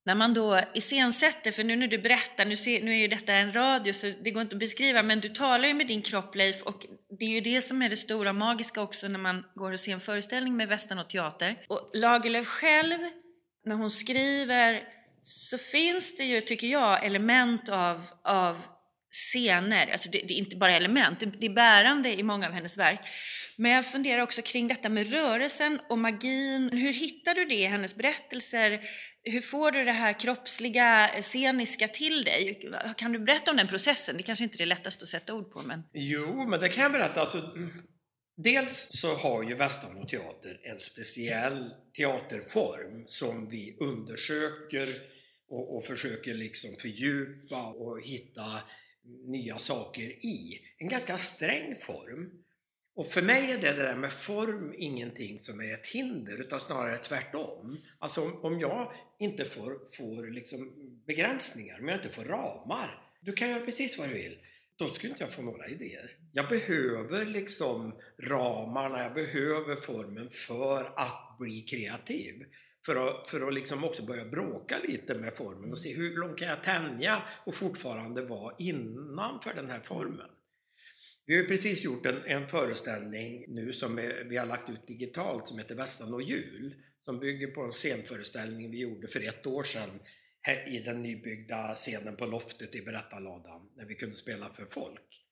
när 0.07 0.15
man 0.15 0.35
då 0.35 0.61
iscensätter, 0.75 1.53
för 1.53 1.65
nu 1.65 1.77
när 1.77 1.89
du 1.89 1.99
berättar, 1.99 2.45
nu, 2.45 2.57
ser, 2.57 2.83
nu 2.83 2.93
är 2.93 2.97
ju 2.97 3.09
detta 3.09 3.33
en 3.33 3.53
radio 3.53 3.93
så 3.93 4.13
det 4.23 4.31
går 4.31 4.43
inte 4.43 4.57
att 4.57 4.61
beskriva, 4.61 5.03
men 5.03 5.21
du 5.21 5.29
talar 5.29 5.69
ju 5.69 5.75
med 5.75 5.87
din 5.87 6.03
kropp 6.03 6.35
Leif 6.35 6.63
och 6.63 6.87
det 7.19 7.25
är 7.25 7.31
ju 7.31 7.41
det 7.41 7.63
som 7.63 7.83
är 7.83 7.89
det 7.89 7.97
stora 7.97 8.33
magiska 8.33 8.83
också 8.83 9.09
när 9.09 9.19
man 9.19 9.45
går 9.55 9.73
och 9.73 9.81
ser 9.81 9.93
en 9.93 10.01
föreställning 10.01 10.57
med 10.57 10.69
Västanå 10.69 11.03
teater. 11.05 11.57
Och 11.69 11.91
Lagerlöf 11.95 12.47
själv, 12.47 12.99
när 13.65 13.75
hon 13.75 13.91
skriver, 13.91 14.83
så 15.23 15.59
finns 15.59 16.17
det 16.17 16.25
ju, 16.25 16.41
tycker 16.41 16.67
jag, 16.67 17.05
element 17.05 17.69
av, 17.69 18.07
av 18.25 18.63
scener, 19.11 19.93
alltså 19.93 20.11
det, 20.11 20.19
det, 20.19 20.35
är 20.35 20.39
inte 20.39 20.57
bara 20.57 20.77
element, 20.77 21.21
det, 21.21 21.27
det 21.27 21.47
är 21.47 21.55
bärande 21.55 22.19
i 22.19 22.23
många 22.23 22.47
av 22.47 22.53
hennes 22.53 22.79
verk. 22.79 23.01
Men 23.57 23.73
jag 23.73 23.87
funderar 23.87 24.23
också 24.23 24.43
kring 24.43 24.69
detta 24.69 24.89
med 24.89 25.13
rörelsen 25.13 25.81
och 25.89 25.99
magin. 25.99 26.71
Hur 26.73 26.93
hittar 26.93 27.35
du 27.35 27.45
det 27.45 27.55
i 27.55 27.67
hennes 27.67 27.97
berättelser? 27.97 28.81
Hur 29.23 29.41
får 29.41 29.71
du 29.73 29.85
det 29.85 29.93
här 29.93 30.21
kroppsliga, 30.21 31.11
eh, 31.15 31.23
sceniska 31.23 31.89
till 31.89 32.25
dig? 32.25 32.71
Kan 32.97 33.13
du 33.13 33.19
berätta 33.19 33.51
om 33.51 33.57
den 33.57 33.69
processen? 33.69 34.17
Det 34.17 34.23
kanske 34.23 34.45
inte 34.45 34.57
är 34.57 34.59
det 34.59 34.67
lättaste 34.67 35.03
att 35.03 35.09
sätta 35.09 35.35
ord 35.35 35.53
på. 35.53 35.63
Men... 35.63 35.83
Jo, 35.93 36.49
men 36.49 36.61
det 36.61 36.69
kan 36.69 36.83
jag 36.83 36.93
berätta. 36.93 37.21
Alltså, 37.21 37.39
mm. 37.39 37.71
dels 38.37 38.87
så 38.91 39.15
har 39.15 39.43
ju 39.43 39.55
Västanå 39.55 40.07
teater 40.07 40.61
en 40.63 40.79
speciell 40.79 41.71
teaterform 41.97 43.05
som 43.07 43.49
vi 43.51 43.77
undersöker 43.81 44.89
och, 45.49 45.77
och 45.77 45.85
försöker 45.85 46.35
liksom 46.35 46.71
fördjupa 46.81 47.63
och 47.67 48.01
hitta 48.01 48.63
nya 49.27 49.59
saker 49.59 50.03
i. 50.03 50.61
En 50.79 50.89
ganska 50.89 51.19
sträng 51.19 51.77
form. 51.77 52.44
Och 52.97 53.07
för 53.07 53.23
mig 53.23 53.53
är 53.53 53.59
det, 53.59 53.73
det 53.73 53.83
där 53.83 53.97
med 53.97 54.13
form 54.13 54.75
ingenting 54.77 55.41
som 55.41 55.61
är 55.61 55.75
ett 55.75 55.87
hinder 55.87 56.41
utan 56.41 56.61
snarare 56.61 56.99
tvärtom. 56.99 57.79
Alltså 57.99 58.21
om, 58.25 58.45
om 58.45 58.61
jag 58.61 58.93
inte 59.19 59.45
får, 59.45 59.97
får 59.97 60.31
liksom 60.31 60.73
begränsningar, 61.07 61.79
om 61.81 61.89
jag 61.89 61.99
inte 61.99 62.09
får 62.09 62.25
ramar, 62.25 63.15
du 63.21 63.33
kan 63.33 63.51
göra 63.51 63.65
precis 63.65 63.99
vad 63.99 64.09
du 64.09 64.15
vill. 64.15 64.39
Då 64.77 64.89
skulle 64.89 65.13
inte 65.13 65.25
jag 65.25 65.33
få 65.33 65.43
några 65.43 65.69
idéer. 65.69 66.11
Jag 66.33 66.49
behöver 66.49 67.25
liksom 67.25 67.95
ramarna, 68.19 69.03
jag 69.03 69.15
behöver 69.15 69.77
formen 69.77 70.29
för 70.31 70.93
att 70.97 71.37
bli 71.39 71.61
kreativ. 71.61 72.45
För 72.87 73.09
att, 73.09 73.31
för 73.31 73.49
att 73.49 73.55
liksom 73.55 73.85
också 73.85 74.03
börja 74.03 74.25
bråka 74.25 74.77
lite 74.89 75.15
med 75.15 75.37
formen 75.37 75.73
och 75.73 75.79
se 75.79 75.95
hur 75.95 76.17
långt 76.17 76.39
kan 76.39 76.49
jag 76.49 76.65
tänja 76.65 77.23
och 77.47 77.55
fortfarande 77.55 78.25
vara 78.25 78.55
innanför 78.59 79.55
den 79.55 79.71
här 79.71 79.81
formen. 79.81 80.31
Vi 81.27 81.37
har 81.37 81.45
precis 81.45 81.85
gjort 81.85 82.07
en, 82.07 82.25
en 82.25 82.49
föreställning 82.49 83.45
nu 83.49 83.73
som 83.73 83.99
är, 83.99 84.25
vi 84.25 84.37
har 84.37 84.47
lagt 84.47 84.71
ut 84.71 84.87
digitalt 84.87 85.49
som 85.49 85.59
heter 85.59 85.75
Västan 85.75 86.15
och 86.15 86.23
jul 86.23 86.75
som 87.05 87.21
bygger 87.21 87.47
på 87.47 87.63
en 87.63 87.73
scenföreställning 87.73 88.71
vi 88.71 88.81
gjorde 88.81 89.09
för 89.09 89.29
ett 89.29 89.47
år 89.47 89.63
sedan 89.63 90.01
i 90.67 90.79
den 90.79 91.03
nybyggda 91.03 91.75
scenen 91.75 92.17
på 92.17 92.27
loftet 92.27 92.75
i 92.75 92.83
Berättarladan 92.83 93.71
när 93.77 93.85
vi 93.85 93.95
kunde 93.95 94.17
spela 94.17 94.51
för 94.51 94.65
folk. 94.65 95.25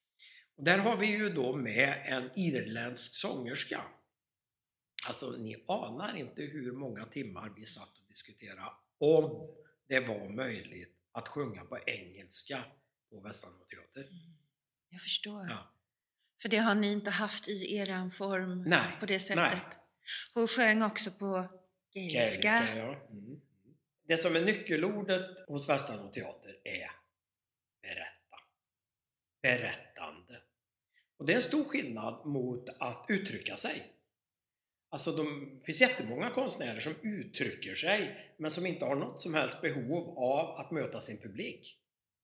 Och 0.57 0.65
där 0.65 0.79
har 0.79 0.97
vi 0.97 1.07
ju 1.07 1.31
då 1.31 1.57
med 1.57 2.03
en 2.05 2.31
irländsk 2.35 3.15
sångerska 3.15 3.85
Alltså 5.07 5.31
ni 5.31 5.65
anar 5.69 6.17
inte 6.17 6.43
hur 6.43 6.73
många 6.73 7.05
timmar 7.05 7.53
vi 7.57 7.67
satt 7.67 7.99
och 7.99 8.07
diskuterade 8.09 8.73
om 8.99 9.55
det 9.89 10.01
var 10.01 10.29
möjligt 10.29 10.97
att 11.13 11.29
sjunga 11.29 11.65
på 11.65 11.79
engelska 11.87 12.65
på 13.11 13.21
Västanå 13.21 13.65
teater. 13.65 14.09
Jag 14.89 15.01
förstår. 15.01 15.47
Ja. 15.49 15.72
För 16.43 16.49
det 16.49 16.57
har 16.57 16.75
ni 16.75 16.93
inte 16.93 17.11
haft 17.11 17.49
i 17.49 17.77
er 17.77 18.09
form 18.09 18.63
nej, 18.63 18.87
på 19.01 19.07
det 19.07 19.21
sättet? 19.21 19.37
Nej. 19.37 19.61
Hon 20.35 20.49
sjöng 20.49 20.83
också 20.83 21.11
på 21.11 21.49
gaeliska. 21.95 22.51
gaeliska 22.51 22.77
ja. 22.77 22.97
Mm. 23.11 23.41
Det 24.09 24.19
som 24.19 24.37
är 24.37 24.41
nyckelordet 24.41 25.49
hos 25.49 25.69
Västanå 25.69 26.09
teater 26.09 26.57
är 26.65 26.91
berätta. 27.83 28.37
Berättande. 29.43 30.41
Och 31.19 31.27
det 31.27 31.33
är 31.33 31.37
en 31.37 31.43
stor 31.43 31.65
skillnad 31.65 32.27
mot 32.27 32.69
att 32.69 33.07
uttrycka 33.09 33.57
sig. 33.57 33.93
Alltså 34.91 35.13
det 35.13 35.25
finns 35.65 35.81
jättemånga 35.81 36.31
konstnärer 36.31 36.81
som 36.81 36.95
uttrycker 37.03 37.75
sig 37.75 38.33
men 38.39 38.51
som 38.51 38.67
inte 38.67 38.85
har 38.85 38.97
något 38.97 39.21
som 39.21 39.35
helst 39.35 39.61
behov 39.61 40.19
av 40.19 40.61
att 40.61 40.71
möta 40.71 41.01
sin 41.01 41.19
publik. 41.19 41.79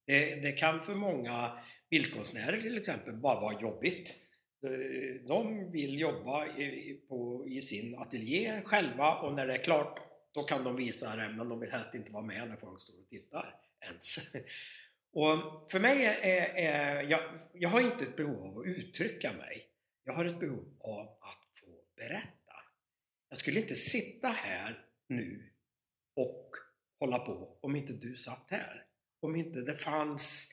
Det, 0.06 0.34
det 0.34 0.52
kan 0.52 0.82
för 0.82 0.94
många 0.94 1.58
bildkonstnärer 1.90 2.60
till 2.60 2.78
exempel 2.78 3.14
bara 3.14 3.40
vara 3.40 3.60
jobbigt. 3.60 4.16
Eh, 4.64 5.26
de 5.28 5.72
vill 5.72 6.00
jobba 6.00 6.46
i, 6.46 7.00
på, 7.08 7.46
i 7.48 7.62
sin 7.62 7.98
ateljé 7.98 8.62
själva 8.64 9.14
och 9.14 9.34
när 9.34 9.46
det 9.46 9.54
är 9.54 9.64
klart 9.64 9.98
då 10.34 10.42
kan 10.42 10.64
de 10.64 10.76
visa 10.76 11.16
det 11.16 11.28
men 11.36 11.48
de 11.48 11.60
vill 11.60 11.70
helst 11.70 11.94
inte 11.94 12.12
vara 12.12 12.24
med 12.24 12.48
när 12.48 12.56
folk 12.56 12.80
står 12.80 13.00
och 13.00 13.08
tittar 13.08 13.54
ens. 13.80 14.18
Och 15.12 15.70
för 15.70 15.80
mig 15.80 16.04
är, 16.04 16.56
är 16.56 17.02
jag, 17.02 17.20
jag 17.52 17.68
har 17.68 17.80
inte 17.80 18.04
ett 18.04 18.16
behov 18.16 18.46
av 18.46 18.58
att 18.58 18.66
uttrycka 18.66 19.32
mig. 19.32 19.66
Jag 20.04 20.12
har 20.12 20.24
ett 20.24 20.40
behov 20.40 20.76
av 20.80 21.08
att 21.08 21.58
få 21.60 21.84
berätta. 21.96 22.52
Jag 23.28 23.38
skulle 23.38 23.60
inte 23.60 23.74
sitta 23.74 24.28
här 24.28 24.86
nu 25.08 25.52
och 26.16 26.50
hålla 27.00 27.18
på 27.18 27.58
om 27.62 27.76
inte 27.76 27.92
du 27.92 28.16
satt 28.16 28.46
här. 28.50 28.84
Om 29.20 29.36
inte 29.36 29.60
det 29.60 29.74
fanns 29.74 30.48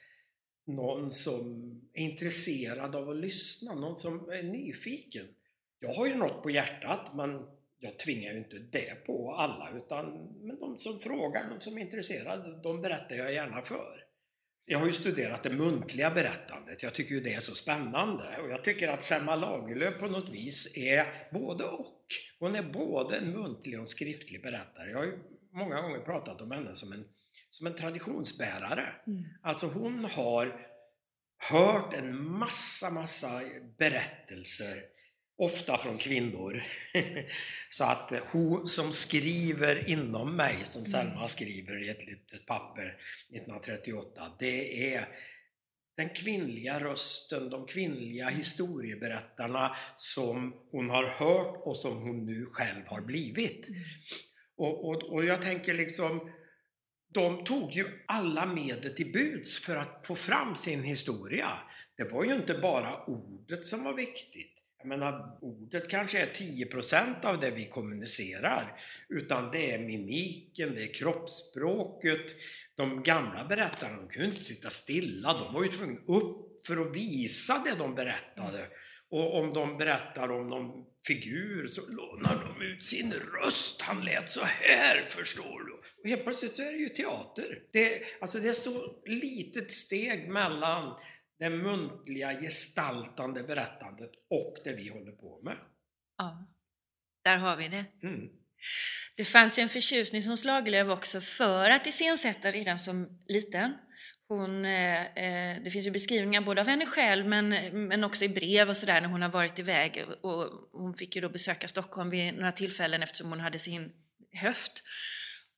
någon 0.66 1.12
som 1.12 1.72
är 1.94 2.02
intresserad 2.02 2.96
av 2.96 3.10
att 3.10 3.16
lyssna, 3.16 3.76
någon 3.76 3.98
som 3.98 4.30
är 4.30 4.44
nyfiken. 4.44 5.26
Jag 5.80 5.94
har 5.94 6.08
ju 6.08 6.16
något 6.16 6.44
på 6.44 6.50
hjärtat 6.50 7.16
men 7.16 7.42
jag 7.80 8.00
tvingar 8.00 8.32
ju 8.32 8.38
inte 8.38 8.58
det 8.72 9.06
på 9.06 9.32
alla 9.32 9.78
utan 9.78 10.30
men 10.42 10.60
de 10.60 10.78
som 10.78 11.00
frågar, 11.00 11.50
de 11.50 11.62
som 11.62 11.78
är 11.78 11.82
intresserade, 11.82 12.62
de 12.64 12.82
berättar 12.82 13.16
jag 13.16 13.34
gärna 13.34 13.62
för. 13.62 14.06
Jag 14.68 14.80
har 14.80 14.86
ju 14.88 14.94
studerat 14.94 15.44
det 15.44 15.50
muntliga 15.50 16.12
berättandet. 16.12 16.84
Jag 16.84 16.94
tycker 16.94 17.16
ju 17.16 17.22
det 17.22 17.34
är 17.34 17.40
så 17.40 17.56
spännande. 17.56 18.24
Och 18.44 18.50
jag 18.50 18.64
tycker 18.64 18.88
att 18.88 19.04
Selma 19.04 19.36
Lagerlöf 19.36 20.00
på 20.00 20.08
något 20.08 20.30
vis 20.30 20.78
är 20.78 21.30
både 21.32 21.64
och. 21.64 22.06
Hon 22.40 22.56
är 22.56 22.64
både 22.64 23.18
en 23.18 23.32
muntlig 23.32 23.76
och 23.76 23.82
en 23.82 23.88
skriftlig 23.88 24.42
berättare. 24.42 24.92
Jag 24.92 24.98
har 24.98 25.06
ju 25.06 25.20
många 25.52 25.82
gånger 25.82 26.00
pratat 26.00 26.42
om 26.42 26.52
henne 26.52 26.76
som 26.76 26.92
en, 26.92 27.06
som 27.56 27.68
en 27.68 27.76
traditionsbärare. 27.76 28.94
Mm. 29.08 29.24
Alltså 29.42 29.68
hon 29.68 30.06
har 30.06 30.68
hört 31.50 31.94
en 31.94 32.32
massa, 32.32 32.90
massa 32.90 33.42
berättelser 33.78 34.84
ofta 35.38 35.78
från 35.78 35.98
kvinnor. 35.98 36.64
Så 37.70 37.84
att 37.84 38.12
hon 38.32 38.68
som 38.68 38.94
skriver 38.94 39.90
inom 39.90 40.36
mig, 40.36 40.56
som 40.64 40.82
mm. 40.82 40.92
Selma 40.92 41.28
skriver 41.28 41.84
i 41.84 41.90
ett 41.90 42.06
litet 42.06 42.46
papper 42.46 42.98
1938, 43.30 44.32
det 44.40 44.94
är 44.94 45.08
den 45.98 46.10
kvinnliga 46.10 46.80
rösten, 46.80 47.50
de 47.50 47.68
kvinnliga 47.68 48.30
historieberättarna 48.30 49.76
som 49.96 50.54
hon 50.72 50.90
har 50.90 51.04
hört 51.04 51.62
och 51.64 51.78
som 51.78 51.98
hon 51.98 52.26
nu 52.26 52.46
själv 52.46 52.88
har 52.88 53.02
blivit. 53.02 53.70
Mm. 53.70 53.82
Och, 54.58 54.90
och, 54.90 55.04
och 55.04 55.26
jag 55.26 55.42
tänker 55.42 55.74
liksom, 55.74 56.32
de 57.16 57.44
tog 57.44 57.72
ju 57.72 57.86
alla 58.06 58.46
medel 58.46 58.96
till 58.96 59.12
buds 59.12 59.60
för 59.60 59.76
att 59.76 60.08
få 60.08 60.16
fram 60.16 60.56
sin 60.56 60.84
historia. 60.84 61.50
Det 61.98 62.12
var 62.12 62.24
ju 62.24 62.36
inte 62.36 62.54
bara 62.54 63.06
ordet 63.06 63.66
som 63.66 63.84
var 63.84 63.94
viktigt. 63.94 64.52
Jag 64.78 64.88
menar, 64.88 65.38
ordet 65.42 65.90
kanske 65.90 66.20
är 66.20 66.28
10% 66.28 67.26
av 67.26 67.40
det 67.40 67.52
vi 67.52 67.66
kommunicerar. 67.66 68.80
Utan 69.10 69.52
det 69.52 69.72
är 69.72 69.80
mimiken, 69.80 70.76
det 70.76 70.84
är 70.84 70.94
kroppsspråket. 70.94 72.36
De 72.76 73.04
gamla 73.04 73.46
berättarna, 73.46 73.98
de 73.98 74.08
kunde 74.08 74.28
inte 74.28 74.44
sitta 74.44 74.70
stilla. 74.70 75.34
De 75.34 75.54
var 75.54 75.64
ju 75.64 75.70
tvungna 75.70 76.02
upp 76.08 76.66
för 76.68 76.78
att 76.78 76.96
visa 76.96 77.64
det 77.66 77.76
de 77.78 77.96
berättade. 77.96 78.68
Och 79.12 79.40
om 79.40 79.54
de 79.54 79.78
berättar 79.78 80.32
om 80.32 80.50
någon 80.50 80.86
figur 81.08 81.68
så 81.68 81.82
lånar 81.92 82.44
de 82.44 82.66
ut 82.66 82.84
sin 82.84 83.14
röst. 83.14 83.82
Han 83.82 84.06
lät 84.06 84.30
så 84.30 84.44
här, 84.44 85.06
förstår 85.10 85.60
du. 85.60 85.74
Och 85.74 86.10
helt 86.10 86.24
plötsligt 86.24 86.56
så 86.56 86.62
är 86.62 86.72
det 86.72 86.78
ju 86.78 86.90
teater. 86.90 87.60
Det, 87.74 88.02
alltså 88.22 88.40
det 88.40 88.50
är 88.50 88.54
så 88.54 89.02
litet 89.06 89.72
steg 89.72 90.30
mellan 90.30 91.00
det 91.40 91.50
muntliga 91.50 92.34
gestaltande 92.34 93.44
berättandet 93.44 94.12
och 94.30 94.58
det 94.64 94.76
vi 94.76 94.90
håller 94.90 95.12
på 95.12 95.42
med. 95.44 95.58
Ja, 96.18 96.48
där 97.24 97.38
har 97.38 97.58
vi 97.58 97.68
det. 97.68 97.86
Mm. 98.04 98.30
Det 99.18 99.26
fanns 99.26 99.60
ju 99.60 99.62
en 99.62 99.70
förtjusning 99.70 100.28
hos 100.28 100.44
Lagerlöf 100.44 100.90
också 100.90 101.22
för 101.22 101.70
att 101.70 101.88
iscensätta 101.88 102.52
redan 102.52 102.78
som 102.78 103.24
liten. 103.28 103.74
Hon, 104.27 104.65
eh, 104.65 105.01
eh, 105.01 105.62
det 105.63 105.72
finns 105.72 105.88
ju 105.88 105.91
beskrivningar 105.91 106.41
både 106.41 106.62
av 106.62 106.67
henne 106.67 106.86
själv 106.86 107.27
men, 107.27 107.50
men 107.88 108.03
också 108.03 108.25
i 108.25 108.29
brev 108.29 108.70
och 108.70 108.77
sådär 108.77 109.01
när 109.01 109.10
hon 109.10 109.22
har 109.22 109.29
varit 109.29 109.60
iväg. 109.60 110.03
Och 110.22 110.50
hon 110.72 110.94
fick 110.94 111.15
ju 111.15 111.22
då 111.22 111.29
besöka 111.29 111.67
Stockholm 111.67 112.10
vid 112.10 112.34
några 112.34 112.51
tillfällen 112.51 113.03
eftersom 113.03 113.29
hon 113.29 113.39
hade 113.39 113.60
sin 113.60 113.91
höft. 114.34 114.84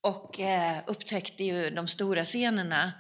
Och 0.02 0.40
eh, 0.40 0.78
upptäckte 0.88 1.44
ju 1.44 1.70
de 1.70 1.88
stora 1.88 2.24
scenerna 2.24 2.94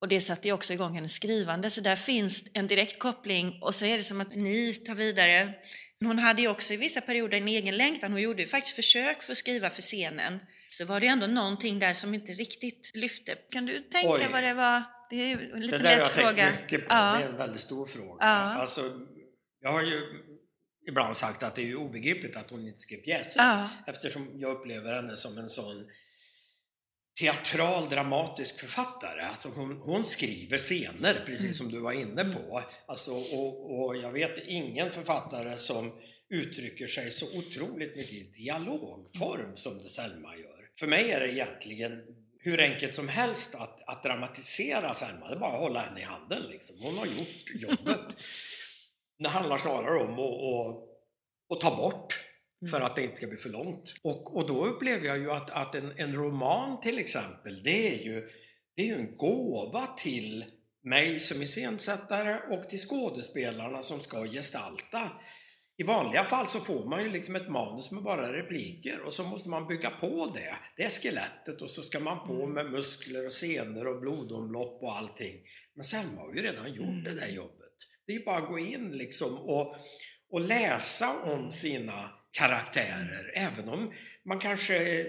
och 0.00 0.08
det 0.08 0.20
satte 0.20 0.48
ju 0.48 0.54
också 0.54 0.72
igång 0.72 0.94
hennes 0.94 1.14
skrivande, 1.14 1.70
så 1.70 1.80
där 1.80 1.96
finns 1.96 2.44
en 2.52 2.66
direkt 2.66 2.98
koppling. 2.98 3.58
Och 3.62 3.74
så 3.74 3.84
är 3.84 3.96
det 3.96 4.02
som 4.02 4.20
att 4.20 4.34
ni 4.34 4.74
tar 4.74 4.94
vidare. 4.94 5.54
Hon 6.00 6.18
hade 6.18 6.42
ju 6.42 6.48
också 6.48 6.74
i 6.74 6.76
vissa 6.76 7.00
perioder 7.00 7.38
en 7.38 7.48
egen 7.48 7.76
längtan. 7.76 8.12
Hon 8.12 8.22
gjorde 8.22 8.42
ju 8.42 8.48
faktiskt 8.48 8.76
försök 8.76 9.22
för 9.22 9.32
att 9.32 9.38
skriva 9.38 9.70
för 9.70 9.82
scenen. 9.82 10.40
Så 10.70 10.84
var 10.84 11.00
det 11.00 11.06
ändå 11.06 11.26
någonting 11.26 11.78
där 11.78 11.94
som 11.94 12.14
inte 12.14 12.32
riktigt 12.32 12.90
lyfte. 12.94 13.34
Kan 13.50 13.66
du 13.66 13.80
tänka 13.80 14.10
Oj. 14.10 14.28
vad 14.32 14.42
det 14.42 14.54
var? 14.54 14.82
Det 15.10 15.32
är 15.32 15.38
en 15.52 15.60
lite 15.60 15.78
det 15.78 15.82
där 15.82 15.96
lätt 15.96 16.12
har 16.12 16.22
jag 16.22 16.36
tänkt 16.36 16.60
mycket 16.60 16.88
på. 16.88 16.94
Ja. 16.94 17.16
Det 17.18 17.24
är 17.24 17.28
en 17.28 17.36
väldigt 17.36 17.60
stor 17.60 17.86
fråga. 17.86 18.16
Ja. 18.20 18.26
Alltså, 18.26 19.00
jag 19.60 19.72
har 19.72 19.82
ju 19.82 20.02
ibland 20.88 21.16
sagt 21.16 21.42
att 21.42 21.54
det 21.54 21.62
är 21.62 21.66
ju 21.66 21.76
obegripligt 21.76 22.36
att 22.36 22.50
hon 22.50 22.66
inte 22.66 22.78
skrev 22.78 22.98
pjäser. 22.98 23.40
Ja. 23.40 23.68
Eftersom 23.86 24.30
jag 24.34 24.56
upplever 24.56 24.94
henne 24.94 25.16
som 25.16 25.38
en 25.38 25.48
sån 25.48 25.86
teatral 27.20 27.88
dramatisk 27.88 28.60
författare. 28.60 29.22
Alltså 29.22 29.48
hon, 29.48 29.76
hon 29.76 30.04
skriver 30.04 30.58
scener, 30.58 31.22
precis 31.26 31.44
mm. 31.44 31.54
som 31.54 31.70
du 31.70 31.78
var 31.78 31.92
inne 31.92 32.24
på. 32.24 32.62
Alltså, 32.86 33.12
och, 33.14 33.80
och, 33.80 33.96
jag 33.96 34.12
vet 34.12 34.46
ingen 34.46 34.90
författare 34.90 35.56
som 35.56 35.92
uttrycker 36.30 36.86
sig 36.86 37.10
så 37.10 37.38
otroligt 37.38 37.96
mycket 37.96 38.12
i 38.12 38.32
dialogform 38.36 39.56
som 39.56 39.78
det 39.78 39.88
Selma 39.88 40.36
gör. 40.36 40.68
För 40.78 40.86
mig 40.86 41.10
är 41.10 41.20
det 41.20 41.32
egentligen 41.32 42.02
hur 42.42 42.60
enkelt 42.60 42.94
som 42.94 43.08
helst 43.08 43.54
att, 43.54 43.88
att 43.88 44.02
dramatisera 44.02 44.94
Selma. 44.94 45.28
Det 45.28 45.34
är 45.34 45.38
bara 45.38 45.52
att 45.52 45.60
hålla 45.60 45.80
henne 45.80 46.00
i 46.00 46.04
handen. 46.04 46.42
Liksom. 46.42 46.76
Hon 46.82 46.98
har 46.98 47.06
gjort 47.06 47.50
jobbet. 47.54 48.16
det 49.18 49.28
handlar 49.28 49.58
snarare 49.58 49.98
om 50.02 50.12
att, 51.52 51.60
ta 51.60 51.76
bort 51.76 52.20
för 52.70 52.76
mm. 52.76 52.86
att 52.86 52.96
det 52.96 53.02
inte 53.02 53.16
ska 53.16 53.26
bli 53.26 53.36
för 53.36 53.48
långt. 53.48 53.94
Och, 54.02 54.36
och 54.36 54.46
då 54.46 54.64
upplever 54.64 55.06
jag 55.06 55.18
ju 55.18 55.30
att, 55.32 55.50
att 55.50 55.74
en, 55.74 55.92
en 55.96 56.14
roman 56.14 56.80
till 56.80 56.98
exempel, 56.98 57.62
det 57.62 57.94
är 57.94 58.04
ju, 58.04 58.28
det 58.76 58.82
är 58.82 58.86
ju 58.86 58.94
en 58.94 59.16
gåva 59.16 59.86
till 59.86 60.44
mig 60.82 61.20
som 61.20 61.42
iscensättare 61.42 62.56
och 62.56 62.70
till 62.70 62.78
skådespelarna 62.78 63.82
som 63.82 64.00
ska 64.00 64.24
gestalta. 64.24 65.10
I 65.80 65.82
vanliga 65.82 66.24
fall 66.24 66.46
så 66.46 66.60
får 66.60 66.84
man 66.84 67.02
ju 67.02 67.10
liksom 67.10 67.36
ett 67.36 67.48
manus 67.48 67.90
med 67.90 68.02
bara 68.02 68.32
repliker 68.32 69.00
och 69.00 69.14
så 69.14 69.24
måste 69.24 69.48
man 69.48 69.66
bygga 69.66 69.90
på 69.90 70.32
det. 70.34 70.56
Det 70.76 70.82
är 70.82 70.88
skelettet 70.88 71.62
och 71.62 71.70
så 71.70 71.82
ska 71.82 72.00
man 72.00 72.26
på 72.26 72.34
mm. 72.34 72.50
med 72.50 72.70
muskler 72.70 73.26
och 73.26 73.32
senor 73.32 73.86
och 73.86 74.00
blodomlopp 74.00 74.82
och 74.82 74.96
allting. 74.96 75.34
Men 75.74 75.84
Selma 75.84 76.20
har 76.20 76.34
ju 76.34 76.42
redan 76.42 76.74
gjort 76.74 77.04
det 77.04 77.10
där 77.10 77.22
mm. 77.22 77.34
jobbet. 77.34 77.74
Det 78.06 78.12
är 78.12 78.18
ju 78.18 78.24
bara 78.24 78.38
att 78.38 78.48
gå 78.48 78.58
in 78.58 78.90
liksom 78.90 79.38
och, 79.38 79.76
och 80.30 80.40
läsa 80.40 81.22
om 81.22 81.50
sina 81.50 82.10
karaktärer. 82.30 83.32
Även 83.34 83.68
om 83.68 83.92
man 84.24 84.38
kanske 84.38 85.06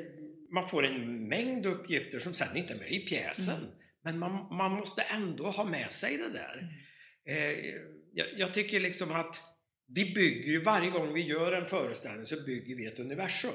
man 0.52 0.68
får 0.68 0.86
en 0.86 1.28
mängd 1.28 1.66
uppgifter 1.66 2.20
som 2.20 2.34
sen 2.34 2.58
inte 2.58 2.74
är 2.74 2.78
med 2.78 2.92
i 2.92 3.00
pjäsen. 3.00 3.56
Mm. 3.56 3.72
Men 4.04 4.20
man, 4.20 4.58
man 4.58 4.72
måste 4.72 5.02
ändå 5.02 5.50
ha 5.50 5.64
med 5.64 5.92
sig 5.92 6.18
det 6.18 6.30
där. 6.30 6.58
Mm. 7.28 7.52
Eh, 7.52 7.76
jag, 8.14 8.28
jag, 8.38 8.54
tycker 8.54 8.80
liksom 8.80 9.12
att 9.12 9.52
vi 9.94 10.14
bygger 10.14 10.52
ju, 10.52 10.62
varje 10.62 10.90
gång 10.90 11.14
vi 11.14 11.22
gör 11.22 11.52
en 11.52 11.66
föreställning 11.66 12.26
så 12.26 12.44
bygger 12.44 12.76
vi 12.76 12.86
ett 12.86 13.00
universum. 13.00 13.52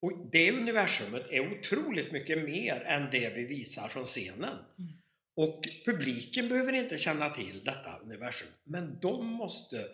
Och 0.00 0.28
det 0.32 0.52
universumet 0.52 1.26
är 1.30 1.58
otroligt 1.58 2.12
mycket 2.12 2.44
mer 2.44 2.80
än 2.80 3.10
det 3.10 3.34
vi 3.36 3.46
visar 3.46 3.88
från 3.88 4.04
scenen. 4.04 4.58
Mm. 4.78 4.92
Och 5.36 5.68
publiken 5.84 6.48
behöver 6.48 6.72
inte 6.72 6.98
känna 6.98 7.30
till 7.30 7.64
detta 7.64 7.98
universum, 8.02 8.48
men 8.64 8.98
de 9.00 9.26
måste 9.26 9.88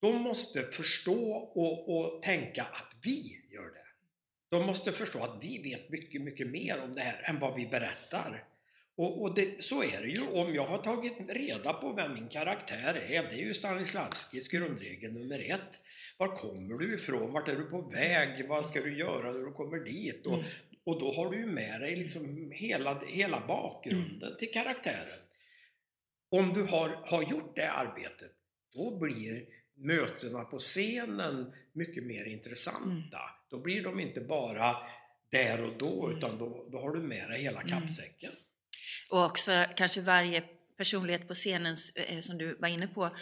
de 0.00 0.22
måste 0.22 0.62
förstå 0.62 1.32
och, 1.34 1.96
och 1.96 2.22
tänka 2.22 2.62
att 2.62 2.96
vi 3.02 3.42
gör 3.52 3.64
det. 3.64 3.86
De 4.48 4.66
måste 4.66 4.92
förstå 4.92 5.18
att 5.18 5.38
vi 5.44 5.62
vet 5.62 5.90
mycket, 5.90 6.22
mycket 6.22 6.46
mer 6.46 6.80
om 6.80 6.92
det 6.92 7.00
här 7.00 7.22
än 7.24 7.38
vad 7.38 7.56
vi 7.56 7.66
berättar. 7.66 8.44
Och, 8.96 9.22
och 9.22 9.34
det, 9.34 9.64
så 9.64 9.82
är 9.82 10.02
det 10.02 10.08
ju. 10.08 10.20
Om 10.20 10.54
jag 10.54 10.66
har 10.66 10.78
tagit 10.78 11.14
reda 11.28 11.72
på 11.72 11.92
vem 11.92 12.14
min 12.14 12.28
karaktär 12.28 12.94
är, 13.08 13.22
det 13.22 13.34
är 13.34 13.46
ju 13.46 13.54
Stanislavskis 13.54 14.48
grundregel 14.48 15.12
nummer 15.12 15.50
ett. 15.50 15.80
Var 16.18 16.36
kommer 16.36 16.78
du 16.78 16.94
ifrån? 16.94 17.32
Vart 17.32 17.48
är 17.48 17.56
du 17.56 17.64
på 17.64 17.80
väg? 17.80 18.48
Vad 18.48 18.66
ska 18.66 18.80
du 18.80 18.98
göra 18.98 19.32
när 19.32 19.46
du 19.46 19.52
kommer 19.52 19.78
dit? 19.78 20.26
Och, 20.26 20.34
mm. 20.34 20.46
och 20.84 21.00
då 21.00 21.12
har 21.12 21.30
du 21.30 21.38
ju 21.38 21.46
med 21.46 21.80
dig 21.80 21.96
liksom 21.96 22.52
hela, 22.54 23.02
hela 23.06 23.46
bakgrunden 23.46 24.28
mm. 24.28 24.38
till 24.38 24.52
karaktären. 24.52 25.20
Om 26.30 26.52
du 26.52 26.62
har, 26.62 26.88
har 26.88 27.22
gjort 27.22 27.56
det 27.56 27.70
arbetet, 27.70 28.32
då 28.72 28.98
blir 28.98 29.44
mötena 29.74 30.44
på 30.44 30.58
scenen 30.58 31.52
mycket 31.72 32.04
mer 32.04 32.24
intressanta. 32.24 33.18
Mm. 33.18 33.30
Då 33.50 33.58
blir 33.58 33.82
de 33.82 34.00
inte 34.00 34.20
bara 34.20 34.76
där 35.30 35.62
och 35.62 35.78
då, 35.78 36.06
mm. 36.06 36.18
utan 36.18 36.38
då, 36.38 36.68
då 36.72 36.80
har 36.80 36.90
du 36.90 37.00
med 37.00 37.30
dig 37.30 37.42
hela 37.42 37.60
mm. 37.60 37.68
kappsäcken. 37.68 38.32
Och 39.10 39.24
också 39.24 39.64
kanske 39.76 40.00
varje 40.00 40.42
personlighet 40.78 41.28
på 41.28 41.34
scenen, 41.34 41.76
eh, 41.94 42.20
som 42.20 42.38
du 42.38 42.56
var 42.60 42.68
inne 42.68 42.86
på, 42.86 43.16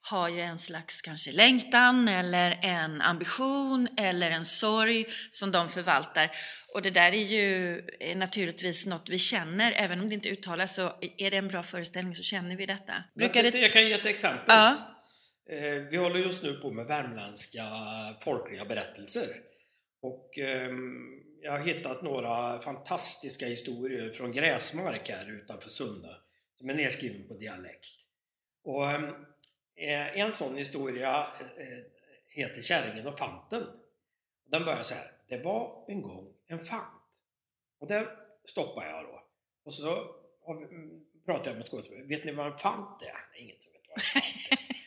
har 0.00 0.28
ju 0.28 0.40
en 0.40 0.58
slags 0.58 1.02
kanske 1.02 1.32
längtan 1.32 2.08
eller 2.08 2.58
en 2.62 3.00
ambition 3.00 3.88
eller 3.96 4.30
en 4.30 4.44
sorg 4.44 5.06
som 5.30 5.52
de 5.52 5.68
förvaltar. 5.68 6.30
Och 6.74 6.82
det 6.82 6.90
där 6.90 7.12
är 7.12 7.24
ju 7.24 7.82
naturligtvis 8.16 8.86
något 8.86 9.08
vi 9.08 9.18
känner, 9.18 9.72
även 9.72 10.00
om 10.00 10.08
det 10.08 10.14
inte 10.14 10.28
uttalas 10.28 10.74
så 10.74 10.92
är 11.18 11.30
det 11.30 11.36
en 11.36 11.48
bra 11.48 11.62
föreställning 11.62 12.14
så 12.14 12.22
känner 12.22 12.56
vi 12.56 12.66
detta. 12.66 13.04
Brukar 13.14 13.42
det... 13.42 13.58
Jag 13.58 13.72
kan 13.72 13.86
ge 13.86 13.92
ett 13.92 14.06
exempel. 14.06 14.44
Ja. 14.46 14.94
Eh, 15.50 15.82
vi 15.90 15.96
håller 15.96 16.18
just 16.18 16.42
nu 16.42 16.52
på 16.52 16.70
med 16.70 16.86
värmländska 16.86 17.64
folkliga 18.24 18.64
berättelser. 18.64 19.28
Och 20.02 20.38
ehm, 20.38 21.17
jag 21.42 21.52
har 21.52 21.58
hittat 21.58 22.02
några 22.02 22.58
fantastiska 22.58 23.46
historier 23.46 24.10
från 24.10 24.32
Gräsmark 24.32 25.08
här 25.08 25.30
utanför 25.30 25.70
Sunne 25.70 26.16
som 26.58 26.70
är 26.70 26.74
nedskriven 26.74 27.28
på 27.28 27.34
dialekt. 27.34 27.90
Och 28.64 28.90
ehm, 28.90 29.04
eh, 29.76 30.18
en 30.20 30.32
sån 30.32 30.56
historia 30.56 31.26
eh, 31.40 31.78
heter 32.28 32.62
Kärringen 32.62 33.06
och 33.06 33.18
fanten. 33.18 33.66
Den 34.46 34.64
börjar 34.64 34.82
så 34.82 34.94
här. 34.94 35.12
Det 35.28 35.38
var 35.38 35.84
en 35.88 36.02
gång 36.02 36.34
en 36.46 36.58
fant. 36.58 37.02
Och 37.78 37.86
där 37.88 38.06
stoppar 38.44 38.86
jag 38.86 39.04
då. 39.04 39.22
Och 39.64 39.74
så 39.74 40.14
mm, 40.48 41.04
pratar 41.24 41.50
jag 41.50 41.56
med 41.56 41.66
skådespelaren. 41.66 42.08
Vet 42.08 42.24
ni 42.24 42.32
vad 42.32 42.46
en 42.46 42.58
fant 42.58 43.02
är? 43.02 43.40
Ingen 43.40 43.56
som 43.60 43.72
vet 43.72 43.82
vad 43.88 43.98
en 43.98 44.02
fant 44.04 44.24
är. 44.50 44.74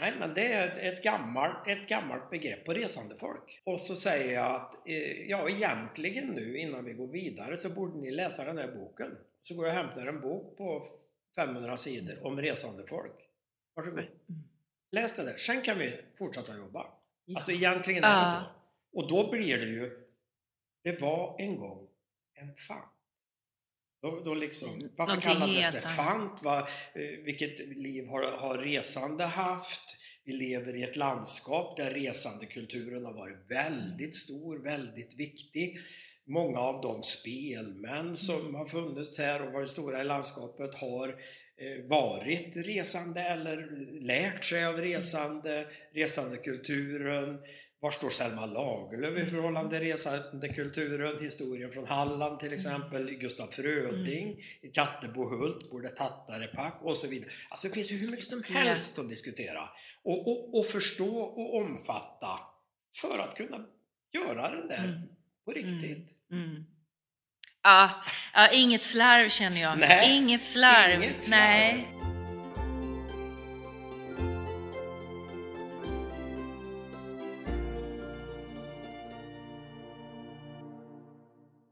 Nej, 0.00 0.12
men 0.18 0.34
det 0.34 0.52
är 0.52 0.92
ett 0.92 1.02
gammalt, 1.02 1.68
ett 1.68 1.88
gammalt 1.88 2.30
begrepp 2.30 2.64
på 2.64 2.72
resande 2.72 3.16
folk. 3.18 3.62
Och 3.64 3.80
så 3.80 3.96
säger 3.96 4.34
jag 4.34 4.54
att, 4.54 4.88
eh, 4.88 5.30
ja 5.30 5.48
egentligen 5.48 6.26
nu 6.28 6.58
innan 6.58 6.84
vi 6.84 6.92
går 6.92 7.08
vidare 7.08 7.56
så 7.56 7.70
borde 7.70 8.00
ni 8.00 8.10
läsa 8.10 8.44
den 8.44 8.58
här 8.58 8.68
boken. 8.68 9.18
Så 9.42 9.54
går 9.54 9.66
jag 9.66 9.76
och 9.78 9.84
hämtar 9.84 10.06
en 10.06 10.20
bok 10.20 10.56
på 10.56 10.86
500 11.36 11.76
sidor 11.76 12.26
om 12.26 12.40
resande 12.40 12.86
folk. 12.86 13.14
Varsågod. 13.74 14.04
läs 14.92 15.16
det 15.16 15.22
där, 15.22 15.36
sen 15.36 15.62
kan 15.62 15.78
vi 15.78 16.00
fortsätta 16.18 16.56
jobba. 16.56 16.86
Alltså 17.34 17.52
egentligen 17.52 18.04
är 18.04 18.24
det 18.24 18.30
så. 18.30 18.46
Och 18.92 19.08
då 19.08 19.30
blir 19.30 19.58
det 19.58 19.66
ju, 19.66 19.90
det 20.84 21.00
var 21.00 21.36
en 21.38 21.58
gång 21.58 21.88
en 22.34 22.56
fant. 22.56 22.97
Då, 24.02 24.20
då 24.24 24.34
liksom, 24.34 24.68
varför 24.96 25.14
Någonting 25.14 25.32
kallades 25.32 25.72
det 25.72 25.80
fant? 25.80 26.42
Vad, 26.42 26.58
eh, 26.58 27.24
vilket 27.24 27.58
liv 27.58 28.06
har, 28.06 28.22
har 28.22 28.58
resande 28.58 29.24
haft? 29.24 29.96
Vi 30.24 30.32
lever 30.32 30.76
i 30.76 30.82
ett 30.82 30.96
landskap 30.96 31.76
där 31.76 31.90
resandekulturen 31.90 33.04
har 33.04 33.14
varit 33.14 33.50
väldigt 33.50 34.14
stor, 34.14 34.58
väldigt 34.58 35.14
viktig. 35.14 35.78
Många 36.26 36.58
av 36.58 36.82
de 36.82 37.02
spelmän 37.02 38.16
som 38.16 38.54
har 38.54 38.66
funnits 38.66 39.18
här 39.18 39.46
och 39.46 39.52
varit 39.52 39.68
stora 39.68 40.00
i 40.00 40.04
landskapet 40.04 40.74
har 40.74 41.08
eh, 41.08 41.84
varit 41.88 42.56
resande 42.56 43.22
eller 43.22 43.86
lärt 44.00 44.44
sig 44.44 44.66
av 44.66 44.76
resande, 44.76 45.66
resandekulturen. 45.94 47.38
Var 47.80 47.90
står 47.90 48.10
Selma 48.10 48.46
Lagerlöf 48.46 49.18
i 49.18 49.30
förhållande 49.30 49.70
till 49.78 49.88
resandekulturen? 49.88 51.18
Historien 51.20 51.72
från 51.72 51.86
Halland 51.86 52.40
till 52.40 52.52
exempel, 52.52 53.10
Gustaf 53.10 53.54
Fröding, 53.54 54.42
i 54.62 54.68
Kattebohult, 54.68 55.70
bor 55.70 55.80
det 55.82 55.88
tattarepack 55.88 56.78
och 56.82 56.96
så 56.96 57.06
vidare. 57.08 57.30
Alltså 57.48 57.68
det 57.68 57.74
finns 57.74 57.90
ju 57.92 57.96
hur 57.96 58.08
mycket 58.10 58.26
som 58.26 58.42
helst 58.42 58.98
att 58.98 59.08
diskutera 59.08 59.68
och, 60.04 60.28
och, 60.28 60.58
och 60.58 60.66
förstå 60.66 61.18
och 61.20 61.56
omfatta 61.56 62.40
för 63.00 63.18
att 63.18 63.36
kunna 63.36 63.64
göra 64.12 64.50
den 64.50 64.68
där 64.68 64.84
Mm. 64.84 65.02
på 65.44 65.52
riktigt. 65.52 66.08
Mm. 66.32 66.64
Ja, 67.62 67.90
ja, 68.34 68.48
inget 68.52 68.82
slarv 68.82 69.28
känner 69.28 69.60
jag. 69.60 69.78
Nej, 69.78 70.16
inget 70.16 70.44
slarv. 70.44 71.02
inget 71.02 71.22
slarv. 71.24 71.40
Nej. 71.40 71.97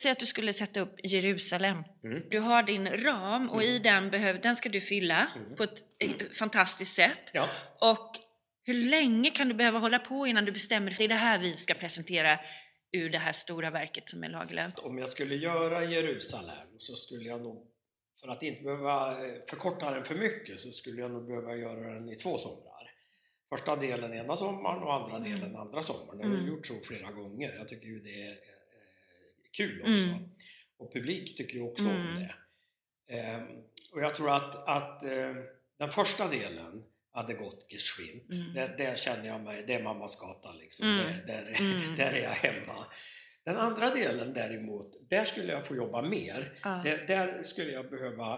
Säg 0.06 0.12
att 0.12 0.18
du 0.18 0.26
skulle 0.26 0.52
sätta 0.52 0.80
upp 0.80 0.94
Jerusalem. 1.02 1.84
Mm. 2.04 2.22
Du 2.30 2.38
har 2.38 2.62
din 2.62 2.88
ram 2.88 3.50
och 3.50 3.62
i 3.62 3.78
den, 3.78 4.10
behöver, 4.10 4.40
den 4.42 4.56
ska 4.56 4.68
du 4.68 4.80
fylla 4.80 5.30
Mm. 5.36 5.56
på 5.56 5.62
ett 5.62 5.78
eh, 5.98 6.10
fantastiskt 6.38 6.94
sätt. 6.94 7.30
Ja. 7.34 7.48
Och 7.80 8.10
hur 8.64 8.74
länge 8.74 9.30
kan 9.30 9.48
du 9.48 9.54
behöva 9.54 9.78
hålla 9.78 9.98
på 9.98 10.26
innan 10.26 10.44
du 10.44 10.52
bestämmer 10.52 10.86
dig 10.86 10.94
för 10.96 11.02
det 11.02 11.06
är 11.06 11.08
det 11.08 11.14
här 11.14 11.38
vi 11.38 11.52
ska 11.56 11.74
presentera 11.74 12.38
ur 12.92 13.10
det 13.10 13.18
här 13.18 13.32
stora 13.32 13.70
verket 13.70 14.08
som 14.10 14.24
är 14.24 14.28
Lagerlöf? 14.28 14.72
Om 14.76 14.98
jag 14.98 15.08
skulle 15.10 15.34
göra 15.34 15.84
Jerusalem 15.84 16.68
så 16.78 16.96
skulle 16.96 17.28
jag 17.28 17.40
nog, 17.42 17.66
för 18.20 18.28
att 18.28 18.42
inte 18.42 18.62
behöva 18.62 19.10
eh, 19.12 19.32
förkorta 19.50 19.90
den 19.90 20.04
för 20.04 20.14
mycket, 20.14 20.60
så 20.60 20.70
skulle 20.70 21.00
jag 21.00 21.10
nog 21.10 21.26
behöva 21.26 21.56
göra 21.56 21.94
den 21.94 22.08
i 22.08 22.16
två 22.16 22.38
somrar. 22.38 22.90
Första 23.48 23.76
delen 23.76 24.14
ena 24.14 24.36
sommaren 24.36 24.82
och 24.82 24.94
andra 24.94 25.18
delen 25.18 25.56
andra 25.56 25.82
sommaren. 25.82 26.20
Jag 26.20 26.26
har 26.28 26.34
Mm. 26.34 26.48
gjort 26.48 26.66
så 26.66 26.74
flera 26.84 27.10
gånger. 27.12 27.54
Jag 27.58 27.68
tycker 27.68 27.86
ju 27.86 28.00
det 28.00 28.22
är 28.26 28.36
kul 29.56 29.80
också. 29.80 29.92
Mm. 29.92 30.28
Och 30.78 30.92
publik 30.92 31.36
tycker 31.36 31.54
ju 31.54 31.62
också 31.62 31.88
om 31.88 31.96
Mm. 31.96 32.14
det. 32.14 32.34
Ehm, 33.16 33.46
och 33.92 34.02
jag 34.02 34.14
tror 34.14 34.30
att, 34.30 34.68
att 34.68 35.04
eh, 35.04 35.32
den 35.78 35.88
första 35.88 36.28
delen 36.28 36.82
hade 37.12 37.34
gått 37.34 37.66
geschwint. 37.72 38.32
Mm. 38.32 38.54
Där, 38.54 38.76
där 38.78 38.96
känner 38.96 39.26
jag 39.26 39.40
mig, 39.40 39.64
det 39.66 39.74
är 39.74 39.82
mammas 39.82 40.20
gata 40.20 40.52
liksom. 40.52 40.86
Mm. 40.88 41.06
Där, 41.26 41.26
där, 41.26 41.60
Mm. 41.60 41.96
där 41.96 42.12
är 42.12 42.22
jag 42.22 42.30
hemma. 42.30 42.84
Den 43.44 43.56
andra 43.56 43.94
delen 43.94 44.32
däremot, 44.32 45.08
där 45.10 45.24
skulle 45.24 45.52
jag 45.52 45.66
få 45.66 45.76
jobba 45.76 46.02
mer. 46.02 46.58
Ja. 46.62 46.80
Där, 46.84 47.06
där 47.06 47.42
skulle 47.42 47.72
jag 47.72 47.90
behöva 47.90 48.32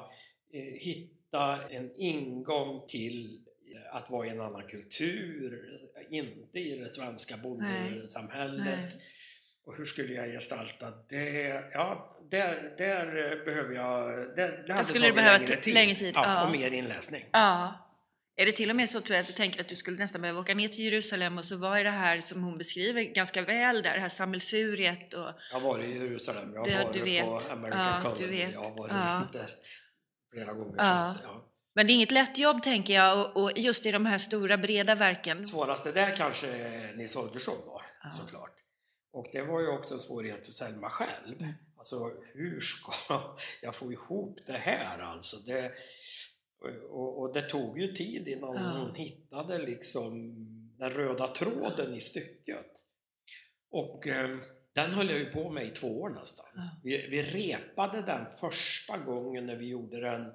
eh, 0.52 0.81
hitta 0.81 1.68
en 1.70 1.90
ingång 1.96 2.87
till 2.88 3.44
eh, 3.74 3.96
att 3.96 4.11
vara 4.11 4.26
i 4.26 4.31
en 4.31 4.40
annan 4.40 4.66
kultur, 4.68 5.64
inte 6.11 6.59
i 6.59 6.78
det 6.78 6.90
svenska 6.90 7.37
bondesamhället. 7.37 8.64
Nej. 8.64 9.02
Och 9.68 9.76
hur 9.76 9.85
skulle 9.85 10.12
jag 10.14 10.26
gestalta 10.28 10.92
det? 11.09 11.62
Ja, 11.72 12.16
där, 12.31 12.74
där 12.78 13.33
eh, 13.33 13.44
behöver 13.44 13.74
jag... 13.74 14.09
Där, 14.37 14.64
det 14.66 14.72
hade 14.72 14.85
skulle 14.85 15.07
du 15.07 15.12
behöva 15.12 15.38
längre 15.38 15.57
tid. 15.57 15.74
längre 15.74 15.94
tid, 15.94 16.14
Ja, 16.14 16.22
ja. 16.24 16.44
och 16.46 16.52
mer 16.52 16.70
inläsning. 16.70 17.24
Ja. 17.33 17.85
Är 18.37 18.46
det 18.46 18.52
till 18.52 18.70
och 18.70 18.76
med 18.76 18.90
så 18.90 19.00
tror 19.00 19.14
jag 19.16 19.20
att 19.20 19.26
du 19.26 19.33
tänker 19.33 19.61
att 19.61 19.68
du 19.68 19.76
skulle 19.76 19.98
nästan 19.98 20.20
behöva 20.20 20.40
åka 20.40 20.54
ner 20.54 20.68
till 20.68 20.85
Jerusalem 20.85 21.38
och 21.38 21.44
så 21.44 21.57
var 21.57 21.85
det 21.85 21.90
här 21.90 22.20
som 22.20 22.42
hon 22.44 22.59
beskriver 22.59 23.02
ganska 23.02 23.42
väl 23.42 23.83
där, 23.83 23.92
det 23.94 24.00
här 24.00 24.09
sammelsuriet 24.09 25.14
och 25.14 25.20
Jag 25.52 25.61
har 25.61 25.68
varit 25.68 25.85
i 25.85 25.92
Jerusalem, 25.98 26.52
jag 26.54 26.61
har 26.66 26.85
varit 26.85 26.94
du 26.94 27.02
vet. 27.02 27.26
på 27.26 27.40
American 27.50 28.02
Ja, 28.04 28.11
Colony, 28.16 28.46
jag 28.52 28.61
har 28.61 28.70
varit 28.70 28.92
Ja. 28.92 29.22
där 29.33 29.50
flera 30.33 30.52
gånger. 30.52 30.74
Ja. 30.78 30.85
Att, 30.85 31.18
ja. 31.22 31.44
men 31.74 31.87
det 31.87 31.92
är 31.92 31.94
inget 31.94 32.11
lätt 32.11 32.38
jobb 32.38 32.62
tänker 32.62 32.94
jag 32.94 33.18
och, 33.37 33.42
och 33.42 33.52
just 33.59 33.87
i 33.87 33.90
de 33.90 34.07
här 34.07 34.18
stora 34.18 34.57
breda 34.59 34.94
verken. 34.94 35.46
Svåraste 35.46 35.92
där 35.92 36.16
kanske 36.16 36.70
Nils 36.94 37.14
Holgersson 37.16 37.54
då, 37.66 37.83
Ja. 38.04 38.11
såklart. 38.11 38.54
Och 39.18 39.26
det 39.33 39.42
var 39.42 39.61
ju 39.61 39.68
också 39.68 39.94
en 39.94 40.00
svårighet 40.00 40.46
för 40.46 40.52
Selma 40.52 40.90
själv. 40.90 41.40
Mm. 41.42 41.52
Alltså 41.76 42.12
hur 42.35 42.61
ska 42.61 42.92
jag 43.62 43.74
få 43.74 43.92
ihop 43.92 44.38
det 44.46 44.52
här 44.52 44.98
alltså? 44.98 45.37
Det, 45.37 45.72
och, 46.90 47.20
och 47.20 47.35
det 47.35 47.42
tog 47.42 47.81
ju 47.81 47.92
tid 47.92 48.28
innan 48.28 48.54
Ja. 48.54 48.72
hon 48.78 48.94
hittade 48.94 49.59
liksom 49.59 50.35
den 50.78 50.90
röda 50.90 51.28
tråden 51.28 51.94
i 51.94 52.00
stycket. 52.00 52.66
Och 53.70 54.07
eh, 54.07 54.38
den 54.72 54.90
höll 54.90 55.11
jag 55.11 55.18
ju 55.18 55.31
på 55.31 55.50
med 55.50 55.64
i 55.64 55.70
två 55.70 56.00
år 56.00 56.09
nästan. 56.11 56.46
Ja. 56.54 56.70
Vi, 56.85 57.07
vi 57.11 57.22
repade 57.22 58.02
den 58.02 58.33
första 58.40 58.98
gången 58.98 59.46
när 59.46 59.57
vi 59.57 59.66
gjorde 59.66 60.00
den 60.00 60.33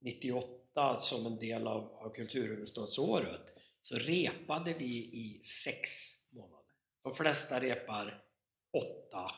98 0.00 1.00
som 1.00 1.26
en 1.26 1.38
del 1.38 1.66
av, 1.66 1.82
av 1.82 2.14
Kulturhuvudstadsåret. 2.14 3.52
Så 3.82 3.96
repade 3.96 4.74
vi 4.78 4.94
i 5.12 5.40
sex. 5.42 5.88
De 7.04 7.14
flesta 7.14 7.60
repar 7.60 8.22
åtta, 8.76 9.30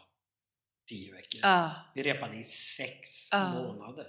tio 0.88 1.12
veckor. 1.12 1.40
Ja. 1.42 1.70
Vi 1.94 2.02
repade 2.02 2.36
i 2.36 2.42
sex 2.42 3.28
Ja. 3.32 3.52
månader. 3.52 4.06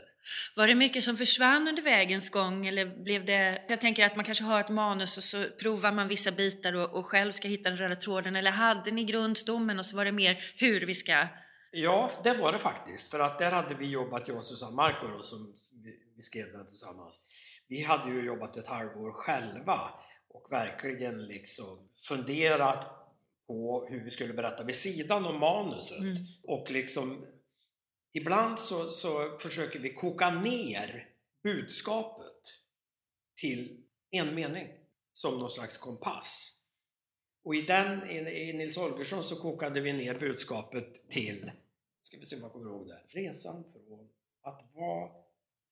Var 0.56 0.68
det 0.68 0.76
mycket 0.76 1.04
som 1.04 1.18
försvann 1.18 1.68
under 1.68 1.84
vägens 1.84 2.30
gång 2.30 2.68
eller 2.68 3.04
blev 3.04 3.26
det... 3.26 3.66
Jag 3.70 3.82
tänker 3.82 4.06
att 4.06 4.16
man 4.16 4.26
kanske 4.26 4.44
har 4.44 4.60
ett 4.60 4.70
manus 4.70 5.18
och 5.18 5.24
så 5.24 5.44
provar 5.44 5.92
man 5.92 6.08
vissa 6.08 6.32
bitar 6.32 6.74
och, 6.74 6.94
och 7.00 7.06
själv 7.06 7.32
ska 7.32 7.48
hitta 7.48 7.70
den 7.70 7.78
röda 7.78 7.96
tråden. 7.96 8.36
Eller 8.36 8.52
hade 8.52 8.92
ni 8.92 9.04
grundstommen 9.04 9.80
och 9.80 9.86
så 9.86 9.96
var 9.96 10.06
det 10.06 10.12
mer 10.12 10.38
hur 10.58 10.86
vi 10.86 10.96
ska... 10.96 11.28
Ja, 11.72 12.12
det 12.24 12.34
var 12.34 12.54
det 12.54 12.60
faktiskt. 12.60 13.12
För 13.12 13.20
att 13.20 13.40
där 13.40 13.52
hade 13.52 13.76
vi 13.76 13.86
jobbat, 13.86 14.28
jag 14.28 14.38
och 14.38 14.46
Susanne 14.46 14.76
Marko 14.76 15.22
som 15.22 15.54
vi, 15.84 15.92
vi 16.18 16.24
skrev 16.24 16.52
den 16.52 16.68
tillsammans. 16.68 17.16
Vi 17.68 17.84
hade 17.84 18.12
ju 18.12 18.26
jobbat 18.26 18.58
ett 18.58 18.68
halvår 18.68 19.12
själva 19.12 19.80
och 20.30 20.48
verkligen 20.52 21.26
liksom 21.26 21.90
funderat 22.08 23.05
på 23.48 23.88
hur 23.90 24.04
vi 24.04 24.12
skulle 24.12 24.34
berätta 24.34 24.64
vid 24.64 24.76
sidan 24.76 25.26
om 25.26 25.40
manuset. 25.40 26.00
Mm. 26.00 26.16
Och 26.44 26.72
liksom 26.72 27.26
ibland 28.14 28.60
så, 28.60 28.90
så 28.90 29.38
försöker 29.38 29.80
vi 29.80 29.94
koka 29.94 30.30
ner 30.30 31.10
budskapet 31.44 32.42
till 33.36 33.84
en 34.12 34.36
mening 34.36 34.68
som 35.14 35.40
någon 35.40 35.50
slags 35.50 35.78
kompass. 35.78 36.52
Och 37.44 37.56
i 37.56 37.62
den, 37.62 38.10
i, 38.10 38.54
Nils 38.54 38.76
Holgersson 38.76 39.24
så 39.24 39.36
kokade 39.36 39.82
vi 39.82 39.94
ner 39.94 40.20
budskapet 40.20 41.10
till, 41.10 41.52
ska 42.04 42.18
vi 42.20 42.26
se 42.26 42.36
om 42.36 42.42
jag 42.42 42.52
kommer 42.52 42.66
ihåg 42.66 42.88
det, 42.88 43.02
resan 43.08 43.64
från 43.74 44.10
att 44.42 44.70
vara 44.74 45.12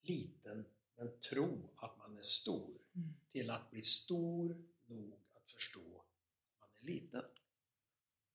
liten 0.02 0.66
men 0.98 1.20
tro 1.20 1.70
att 1.76 1.98
man 1.98 2.18
är 2.18 2.22
stor 2.22 2.84
Mm. 2.96 3.14
till 3.32 3.50
att 3.50 3.72
bli 3.72 3.82
stor 3.82 4.64
nog 4.86 5.14
att 5.34 5.52
förstå 5.52 5.80
att 5.80 6.60
man 6.60 6.70
är 6.82 6.86
liten. 6.86 7.24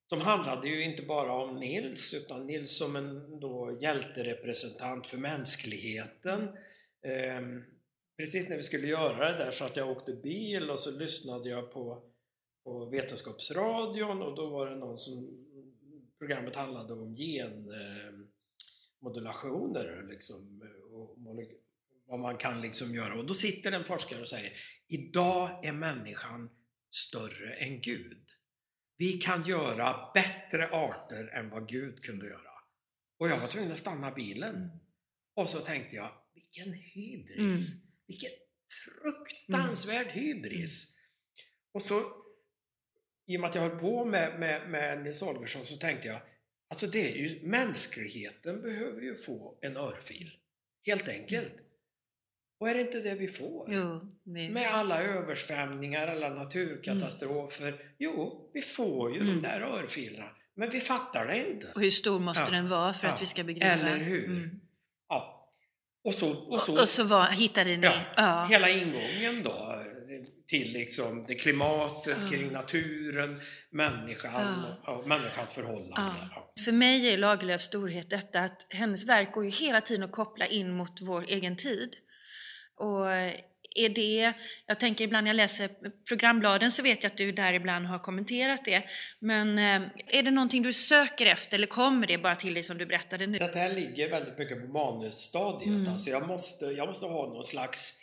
Som 0.09 0.21
handlade 0.21 0.69
ju 0.69 0.83
inte 0.83 1.01
bara 1.01 1.33
om 1.33 1.59
Nils, 1.59 2.13
utan 2.13 2.47
Nils 2.47 2.77
som 2.77 2.95
en 2.95 3.39
då 3.39 3.77
hjälterepresentant 3.81 5.07
för 5.07 5.17
mänskligheten. 5.17 6.49
Ehm, 7.07 7.63
precis 8.17 8.49
när 8.49 8.57
vi 8.57 8.63
skulle 8.63 8.87
göra 8.87 9.31
det 9.31 9.37
där 9.37 9.51
så 9.51 9.65
att 9.65 9.75
jag 9.75 9.89
åkte 9.89 10.13
bil 10.13 10.69
och 10.69 10.79
så 10.79 10.91
lyssnade 10.91 11.49
jag 11.49 11.71
på, 11.71 12.03
på 12.63 12.85
Vetenskapsradion 12.85 14.21
och 14.21 14.35
då 14.35 14.49
var 14.49 14.69
det 14.69 14.75
någon 14.75 14.99
som 14.99 15.45
programmet 16.17 16.55
handlade 16.55 16.93
om 16.93 17.15
genmodulationer 17.15 20.07
liksom, 20.09 20.61
och 20.91 21.17
vad 22.05 22.19
man 22.19 22.37
kan 22.37 22.61
liksom 22.61 22.95
göra. 22.95 23.19
Och 23.19 23.25
då 23.25 23.33
sitter 23.33 23.71
en 23.71 23.83
forskare 23.83 24.21
och 24.21 24.27
säger 24.27 24.51
Idag 24.87 25.65
är 25.65 25.73
människan 25.73 26.49
större 26.89 27.53
än 27.53 27.81
Gud. 27.81 28.25
Vi 28.99 29.13
kan 29.13 29.43
göra 29.43 30.11
bättre 30.13 30.69
arter 30.71 31.27
än 31.27 31.49
vad 31.49 31.69
Gud 31.69 32.03
kunde 32.03 32.27
göra. 32.27 32.51
Och 33.19 33.29
jag 33.29 33.39
var 33.39 33.47
tvungen 33.47 33.71
att 33.71 33.77
stanna 33.77 34.11
bilen. 34.11 34.69
Och 35.35 35.49
så 35.49 35.59
tänkte 35.59 35.95
jag, 35.95 36.11
vilken 36.33 36.73
hybris! 36.73 37.37
Mm. 37.37 37.57
Vilken 38.07 38.31
fruktansvärd 38.85 40.07
hybris! 40.07 40.95
Och 41.71 41.83
så, 41.83 42.01
i 43.27 43.37
och 43.37 43.41
med 43.41 43.49
att 43.49 43.55
jag 43.55 43.61
höll 43.61 43.79
på 43.79 44.05
med, 44.05 44.39
med, 44.39 44.69
med 44.69 45.03
Nils 45.03 45.21
Holgersson 45.21 45.65
så 45.65 45.77
tänkte 45.77 46.07
jag, 46.07 46.21
alltså 46.69 46.87
det 46.87 47.11
är 47.11 47.17
ju, 47.17 47.47
mänskligheten 47.47 48.61
behöver 48.61 49.01
ju 49.01 49.15
få 49.15 49.59
en 49.61 49.77
örfil. 49.77 50.31
Helt 50.85 51.07
enkelt. 51.09 51.53
Och 52.59 52.69
är 52.69 52.73
det 52.73 52.81
inte 52.81 52.99
det 52.99 53.15
vi 53.15 53.27
får? 53.27 53.69
Jo, 53.73 54.01
vi... 54.23 54.49
Med 54.49 54.67
alla 54.73 55.01
översvämningar, 55.03 56.07
alla 56.07 56.29
naturkatastrofer. 56.29 57.73
Jo, 57.97 58.49
vi 58.53 58.61
får 58.61 59.15
ju 59.15 59.21
Mm. 59.21 59.35
de 59.41 59.47
där 59.47 59.61
örfilarna. 59.61 60.29
Men 60.55 60.69
vi 60.69 60.79
fattar 60.79 61.27
det 61.27 61.49
inte. 61.49 61.67
Och 61.75 61.81
hur 61.81 61.89
stor 61.89 62.19
måste 62.19 62.43
Ja. 62.43 62.49
den 62.51 62.69
vara 62.69 62.93
för 62.93 63.07
Ja. 63.07 63.13
att 63.13 63.21
vi 63.21 63.25
ska 63.25 63.43
begripa? 63.43 63.65
Eller 63.65 63.97
hur? 63.97 64.25
Mm. 64.25 64.49
Ja. 65.09 65.35
Och 66.03 66.13
så, 66.15 66.31
och 66.31 66.61
så, 66.61 66.73
Och, 66.73 66.79
och 66.79 66.87
så 66.87 67.03
var, 67.03 67.27
hittade 67.27 67.77
ni... 67.77 67.87
ja, 67.87 68.01
Ja. 68.15 68.45
hela 68.49 68.69
ingången 68.69 69.43
då 69.43 69.83
till 70.47 70.71
liksom 70.73 71.25
det 71.27 71.35
klimatet, 71.35 72.17
Ja. 72.23 72.29
kring 72.29 72.51
naturen, 72.51 73.39
människan 73.71 74.31
Ja. 74.85 74.93
och, 74.93 74.99
och 75.01 75.07
människans 75.07 75.53
förhållanden. 75.53 76.13
Ja. 76.35 76.53
För 76.65 76.71
mig 76.71 77.07
är 77.13 77.17
Lagerlöfs 77.17 77.63
storhet 77.65 78.09
detta 78.09 78.39
att 78.39 78.67
hennes 78.69 79.05
verk 79.05 79.31
går 79.33 79.45
ju 79.45 79.51
hela 79.51 79.81
tiden 79.81 80.03
att 80.03 80.11
koppla 80.11 80.45
in 80.47 80.71
mot 80.71 81.01
vår 81.01 81.25
egen 81.27 81.55
tid. 81.57 81.95
Och 82.79 83.05
är 83.75 83.89
det, 83.89 84.33
jag 84.65 84.79
tänker 84.79 85.03
ibland 85.03 85.23
när 85.23 85.29
jag 85.29 85.35
läser 85.35 85.69
programbladen 86.07 86.71
så 86.71 86.83
vet 86.83 87.03
jag 87.03 87.11
att 87.11 87.17
du 87.17 87.31
där 87.31 87.53
ibland 87.53 87.85
har 87.85 87.99
kommenterat 87.99 88.65
det. 88.65 88.83
Men 89.19 89.57
eh, 89.57 89.89
är 90.07 90.23
det 90.23 90.31
någonting 90.31 90.63
du 90.63 90.73
söker 90.73 91.25
efter 91.25 91.57
eller 91.57 91.67
kommer 91.67 92.07
det 92.07 92.17
bara 92.17 92.35
till 92.35 92.53
dig 92.53 92.63
som 92.63 92.77
du 92.77 92.85
berättade 92.85 93.27
nu? 93.27 93.37
Det 93.37 93.55
här 93.55 93.73
ligger 93.73 94.09
väldigt 94.09 94.37
mycket 94.37 94.61
på 94.61 94.67
manusstadiet. 94.67 95.67
Mm. 95.67 95.93
Alltså 95.93 96.09
jag, 96.09 96.27
måste, 96.27 96.65
jag 96.65 96.87
måste 96.87 97.05
ha 97.05 97.27
någon 97.27 97.43
slags 97.43 97.93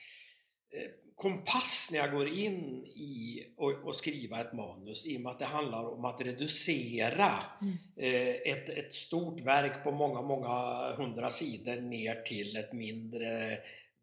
eh, 0.72 0.90
kompass 1.16 1.88
när 1.92 1.98
jag 1.98 2.12
går 2.12 2.28
in 2.28 2.84
i 2.84 3.42
och, 3.56 3.86
och 3.86 3.96
skriva 3.96 4.40
ett 4.40 4.52
manus 4.52 5.06
i 5.06 5.16
och 5.16 5.20
med 5.20 5.32
att 5.32 5.38
det 5.38 5.44
handlar 5.44 5.88
om 5.88 6.04
att 6.04 6.20
reducera 6.20 7.32
Mm. 7.62 7.76
eh, 7.96 8.52
ett, 8.52 8.68
ett 8.68 8.94
stort 8.94 9.40
verk 9.40 9.84
på 9.84 9.90
många, 9.90 10.22
många 10.22 10.86
hundra 10.96 11.30
sidor 11.30 11.80
ner 11.80 12.14
till 12.22 12.56
ett 12.56 12.72
mindre 12.72 13.58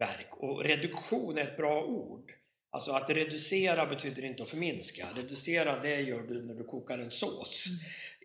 verk. 0.05 0.27
Och 0.31 0.63
reduktion 0.63 1.37
är 1.37 1.41
ett 1.41 1.57
bra 1.57 1.83
ord. 1.83 2.31
Alltså 2.71 2.91
att 2.91 3.09
reducera 3.09 3.85
betyder 3.85 4.25
inte 4.25 4.43
att 4.43 4.49
förminska. 4.49 5.07
Reducera 5.15 5.79
det 5.79 6.01
gör 6.01 6.21
du 6.21 6.45
när 6.45 6.53
du 6.53 6.63
kokar 6.63 6.99
en 6.99 7.11
sås. 7.11 7.67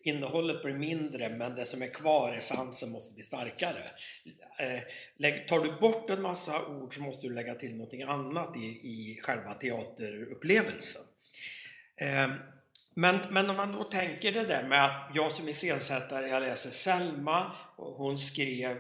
Innehållet 0.03 0.63
blir 0.63 0.75
mindre 0.75 1.29
men 1.29 1.55
det 1.55 1.67
som 1.67 1.83
är 1.83 1.95
kvar, 1.95 2.33
essensen, 2.33 2.91
måste 2.91 3.15
bli 3.15 3.23
starkare. 3.23 3.85
Eh, 4.59 5.45
Tar 5.49 5.65
du 5.65 5.81
bort 5.81 6.11
en 6.11 6.23
massa 6.23 6.67
ord 6.67 6.95
så 6.95 7.01
måste 7.01 7.27
du 7.27 7.35
lägga 7.35 7.55
till 7.55 7.77
någonting 7.77 8.03
annat 8.03 8.57
i, 8.57 8.67
i 8.67 9.21
själva 9.23 9.55
teaterupplevelsen. 9.55 11.03
Men, 13.01 13.19
men 13.31 13.51
om 13.51 13.57
man 13.57 13.73
då 13.73 13.85
tänker 13.85 14.33
det 14.33 14.45
där 14.45 14.69
med 14.69 14.85
att 14.85 15.11
jag 15.15 15.33
som 15.33 15.49
iscensättare, 15.49 16.29
jag 16.29 16.43
läser 16.43 16.71
Selma 16.71 17.53
och 17.77 17.93
hon 17.93 18.19
skrev, 18.19 18.77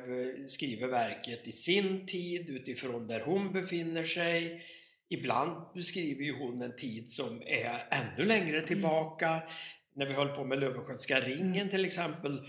skriver 0.48 0.86
verket 0.86 1.46
i 1.46 1.52
sin 1.52 2.06
tid 2.06 2.50
utifrån 2.50 3.06
där 3.06 3.20
hon 3.20 3.52
befinner 3.52 4.04
sig. 4.04 4.62
Ibland 5.08 5.74
beskriver 5.74 6.24
ju 6.24 6.38
hon 6.38 6.62
en 6.62 6.76
tid 6.76 7.08
som 7.08 7.42
är 7.46 7.88
ännu 7.90 8.24
längre 8.24 8.60
tillbaka. 8.60 9.42
När 9.94 10.06
vi 10.06 10.12
höll 10.12 10.28
på 10.28 10.44
med 10.44 10.60
Löwenskiöldska 10.60 11.20
ringen 11.20 11.68
till 11.68 11.84
exempel, 11.84 12.40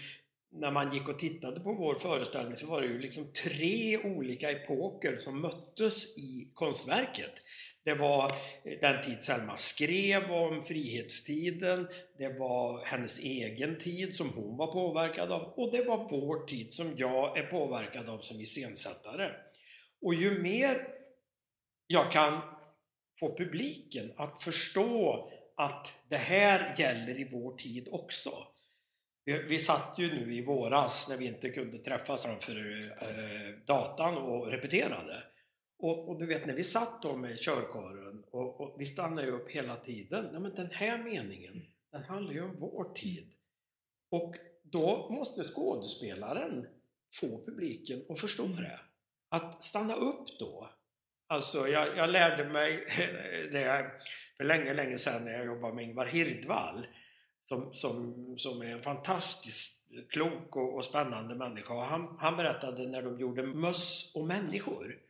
när 0.51 0.71
man 0.71 0.93
gick 0.93 1.09
och 1.09 1.19
tittade 1.19 1.59
på 1.59 1.73
vår 1.73 1.95
föreställning 1.95 2.57
så 2.57 2.67
var 2.67 2.81
det 2.81 2.87
ju 2.87 2.99
liksom 2.99 3.33
tre 3.43 3.97
olika 3.97 4.51
epoker 4.51 5.17
som 5.17 5.41
möttes 5.41 6.17
i 6.17 6.51
konstverket. 6.53 7.43
Det 7.89 7.95
var 7.95 8.35
den 8.81 9.03
tid 9.03 9.21
Selma 9.21 9.57
skrev 9.57 10.31
om 10.31 10.61
frihetstiden, 10.61 11.87
det 12.17 12.39
var 12.39 12.85
hennes 12.85 13.19
egen 13.19 13.77
tid 13.77 14.15
som 14.15 14.29
hon 14.29 14.57
var 14.57 14.67
påverkad 14.67 15.31
av 15.31 15.41
och 15.41 15.71
det 15.71 15.83
var 15.83 16.07
vår 16.09 16.47
tid 16.47 16.73
som 16.73 16.93
jag 16.97 17.37
är 17.37 17.43
påverkad 17.43 18.09
av 18.09 18.19
som 18.19 18.41
iscensättare. 18.41 19.31
Och 20.01 20.13
ju 20.13 20.41
mer 20.41 20.77
jag 21.87 22.11
kan 22.11 22.41
få 23.19 23.37
publiken 23.37 24.13
att 24.17 24.43
förstå 24.43 25.31
att 25.57 25.93
det 26.09 26.17
här 26.17 26.75
gäller 26.77 27.19
i 27.19 27.29
vår 27.31 27.57
tid 27.57 27.87
också. 27.91 28.31
Vi, 29.25 29.59
satt 29.59 29.95
ju 29.97 30.07
nu 30.07 30.35
i 30.35 30.45
våras 30.45 31.09
när 31.09 31.17
vi 31.17 31.25
inte 31.25 31.49
kunde 31.49 31.77
träffas 31.77 32.23
framför 32.23 32.79
eh, 33.01 33.65
datan 33.65 34.17
och 34.17 34.51
repeterade. 34.51 35.23
Och, 35.79 36.09
och 36.09 36.19
du 36.19 36.25
vet 36.25 36.45
när 36.45 36.55
vi 36.55 36.63
satt 36.63 37.01
då 37.01 37.15
med 37.15 37.39
körkåren 37.39 38.23
och, 38.31 38.61
och 38.61 38.75
vi 38.79 38.85
stannade 38.85 39.27
ju 39.27 39.33
upp 39.33 39.49
hela 39.49 39.75
tiden. 39.75 40.29
Nej, 40.31 40.41
men 40.41 40.55
den 40.55 40.71
här 40.71 40.97
meningen, 40.97 41.65
den 41.91 42.03
handlar 42.03 42.33
ju 42.33 42.43
om 42.43 42.59
vår 42.59 42.93
tid. 42.93 43.31
Och 44.11 44.35
då 44.63 45.09
måste 45.09 45.43
skådespelaren 45.43 46.67
få 47.15 47.45
publiken 47.45 48.01
att 48.09 48.19
förstå 48.19 48.47
det. 48.47 48.79
Att 49.29 49.63
stanna 49.63 49.95
upp 49.95 50.39
då. 50.39 50.69
Alltså 51.27 51.67
jag, 51.67 51.97
jag 51.97 52.09
lärde 52.09 52.49
mig 52.49 52.85
det 53.51 53.91
för 54.37 54.43
länge, 54.43 54.73
länge 54.73 54.97
sedan 54.97 55.25
när 55.25 55.31
jag 55.31 55.45
jobbade 55.45 55.73
med 55.73 55.83
Ingvar 55.83 56.05
Hirdvall 56.05 56.87
som, 57.43 57.73
som, 57.73 58.15
som 58.37 58.61
är 58.61 58.71
en 58.71 58.81
fantastiskt 58.81 59.87
klok 60.09 60.55
och, 60.55 60.75
och 60.75 60.85
spännande 60.85 61.35
människa. 61.35 61.73
Han, 61.73 62.17
han 62.19 62.37
berättade 62.37 62.87
när 62.87 63.01
de 63.01 63.19
gjorde 63.19 63.43
Möss 63.43 64.11
och 64.15 64.25
människor 64.25 65.08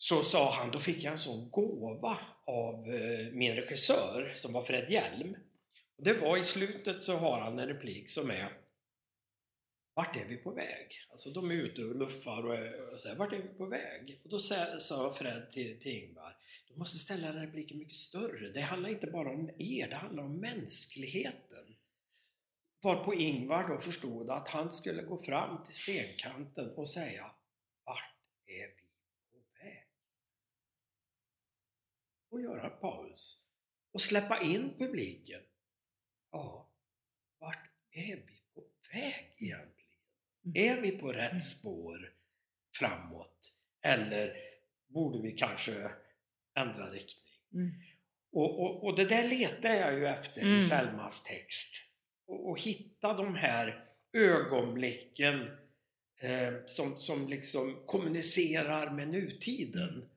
så 0.00 0.22
sa 0.22 0.52
han, 0.52 0.70
då 0.70 0.78
fick 0.78 1.04
jag 1.04 1.12
en 1.12 1.18
sån 1.18 1.50
gåva 1.50 2.18
av 2.46 2.74
eh, 2.94 3.32
min 3.32 3.54
regissör 3.54 4.32
som 4.36 4.52
var 4.52 4.62
Fred 4.62 4.90
Hjelm. 4.90 5.36
Och 5.98 6.04
det 6.04 6.12
var 6.12 6.36
i 6.36 6.44
slutet 6.44 7.02
så 7.02 7.16
har 7.16 7.40
han 7.40 7.58
en 7.58 7.68
replik 7.68 8.10
som 8.10 8.30
är 8.30 8.48
vart 9.98 10.16
är 10.16 10.24
vi 10.24 10.36
på 10.36 10.50
väg? 10.50 10.88
Alltså 11.10 11.30
de 11.30 11.50
är 11.50 11.54
ute 11.54 11.84
och 11.84 11.96
luffar 11.96 12.46
och, 12.46 12.52
och 12.52 13.16
vart 13.16 13.32
är 13.32 13.42
vi 13.42 13.48
på 13.48 13.66
väg? 13.66 14.20
Och 14.24 14.30
då 14.30 14.38
sa, 14.38 15.12
Fred 15.12 15.50
till, 15.50 15.80
till 15.80 15.92
Ingvar, 15.92 16.36
du 16.68 16.76
måste 16.76 16.98
ställa 16.98 17.32
den 17.32 17.46
repliken 17.46 17.78
mycket 17.78 17.96
större. 17.96 18.48
Det 18.48 18.60
handlar 18.60 18.90
inte 18.90 19.06
bara 19.06 19.30
om 19.30 19.50
er, 19.58 19.88
det 19.88 19.96
handlar 19.96 20.22
om 20.22 20.40
mänskligheten. 20.40 21.76
Varpå 22.82 23.14
Ingvar 23.14 23.68
då 23.68 23.78
förstod 23.78 24.30
att 24.30 24.48
han 24.48 24.72
skulle 24.72 25.02
gå 25.02 25.18
fram 25.18 25.64
till 25.64 25.74
scenkanten 25.74 26.74
och 26.76 26.88
säga, 26.88 27.30
vart 27.84 28.16
är 28.46 28.66
vi 28.66 28.88
på 29.30 29.38
väg? 29.64 29.88
Och 32.38 32.44
göra 32.44 32.70
en 32.70 32.80
paus. 32.80 33.44
Och 33.92 34.00
släppa 34.00 34.40
in 34.40 34.74
publiken. 34.78 35.40
Ja, 36.32 36.72
vart 37.38 37.70
är 37.90 38.16
vi 38.16 38.42
på 38.54 38.64
väg 38.92 39.34
egentligen? 39.38 39.78
Är 40.54 40.80
vi 40.80 40.90
på 40.90 41.12
rätt 41.12 41.44
spår 41.44 42.12
framåt? 42.78 43.52
Eller 43.82 44.36
borde 44.86 45.22
vi 45.22 45.32
kanske 45.32 45.90
ändra 46.58 46.90
riktning? 46.90 47.34
Mm. 47.54 47.72
Och, 48.32 48.60
och, 48.60 48.84
och 48.84 48.96
det 48.96 49.04
där 49.04 49.28
letar 49.28 49.74
jag 49.74 49.94
ju 49.94 50.06
efter 50.06 50.40
i 50.40 50.44
Mm. 50.44 50.60
Selmas 50.60 51.22
text. 51.22 51.74
Och, 52.26 52.50
och 52.50 52.60
hitta 52.60 53.14
de 53.14 53.34
här 53.34 53.84
ögonblicken 54.12 55.40
eh, 56.20 56.54
som, 56.66 56.98
som 56.98 57.28
liksom 57.28 57.82
kommunicerar 57.86 58.90
med 58.90 59.08
nutiden. 59.08 60.10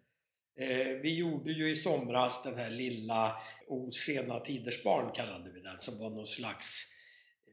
Eh, 0.55 0.87
vi 1.01 1.15
gjorde 1.15 1.51
ju 1.51 1.71
i 1.71 1.75
somras 1.75 2.43
den 2.43 2.55
här 2.55 2.69
lilla 2.69 3.41
O 3.67 3.91
sena 3.91 4.39
tiders 4.39 4.83
barn 4.83 5.11
kallade 5.11 5.51
vi 5.51 5.59
den, 5.61 5.79
som 5.79 5.99
var 5.99 6.09
någon 6.09 6.27
slags 6.27 6.93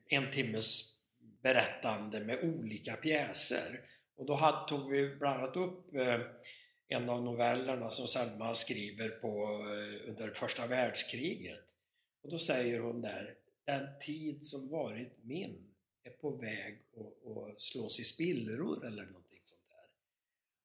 en 0.09 0.33
timmes 0.33 0.95
berättande 1.43 2.21
med 2.21 2.45
olika 2.45 2.97
pjäser. 2.97 3.81
Och 4.17 4.27
då 4.27 4.35
hade, 4.35 4.69
tog 4.69 4.91
vi 4.91 5.17
bland 5.17 5.43
annat 5.43 5.57
upp 5.57 5.95
eh, 5.95 6.21
en 6.89 7.09
av 7.09 7.23
novellerna 7.23 7.91
som 7.91 8.09
Selma 8.09 8.55
skriver 8.55 9.09
på, 9.09 9.45
eh, 9.45 10.11
under 10.11 10.31
första 10.31 10.67
världskriget. 10.67 11.61
Och 12.23 12.31
då 12.31 12.39
säger 12.39 12.81
hon 12.81 13.03
där, 13.03 13.35
den 13.65 13.87
tid 14.07 14.43
som 14.43 14.69
varit 14.69 15.19
min 15.23 15.75
är 16.05 16.11
på 16.11 16.31
väg 16.31 16.83
att, 16.97 17.53
att 17.53 17.61
slås 17.61 18.01
i 18.01 18.05
spillror 18.05 18.87
eller 18.87 19.07
något. 19.07 19.18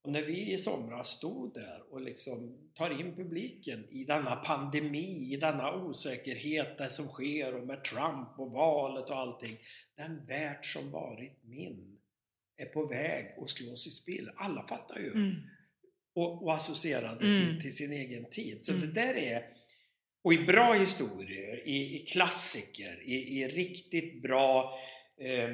Och 0.04 0.12
när 0.12 0.22
vi 0.22 0.52
i 0.52 0.58
somras 0.58 1.08
stod 1.08 1.54
där 1.54 1.92
och 1.92 2.00
liksom 2.00 2.58
tar 2.74 3.00
in 3.00 3.16
publiken 3.16 3.84
i 3.90 4.04
denna 4.04 4.36
pandemi, 4.36 5.32
i 5.32 5.36
denna 5.36 5.74
osäkerhet, 5.74 6.78
det 6.78 6.90
som 6.90 7.06
sker 7.08 7.54
och 7.54 7.66
med 7.66 7.84
Trump 7.84 8.28
och 8.38 8.50
valet 8.50 9.10
och 9.10 9.16
allting. 9.18 9.58
Den 9.96 10.26
värld 10.26 10.72
som 10.72 10.90
varit 10.90 11.38
min 11.44 11.98
är 12.56 12.66
på 12.66 12.86
väg 12.86 13.26
att 13.42 13.50
slås 13.50 13.86
i 13.86 13.90
spill. 13.90 14.30
Alla 14.36 14.66
fattar 14.66 14.98
ju 14.98 15.10
Mm. 15.12 15.34
och, 16.14 16.42
och 16.42 16.54
associerade 16.54 17.26
Mm. 17.26 17.40
till, 17.46 17.62
till 17.62 17.76
sin 17.76 17.92
egen 17.92 18.24
tid. 18.30 18.64
Så 18.64 18.72
Mm. 18.72 18.86
det 18.86 18.92
där 19.00 19.14
är, 19.14 19.44
och 20.24 20.32
i 20.32 20.38
bra 20.38 20.72
historier, 20.72 21.68
i, 21.68 21.96
i 21.96 22.06
klassiker, 22.06 23.02
i, 23.04 23.40
i 23.40 23.48
riktigt 23.48 24.22
bra 24.22 24.78
eh, 25.20 25.50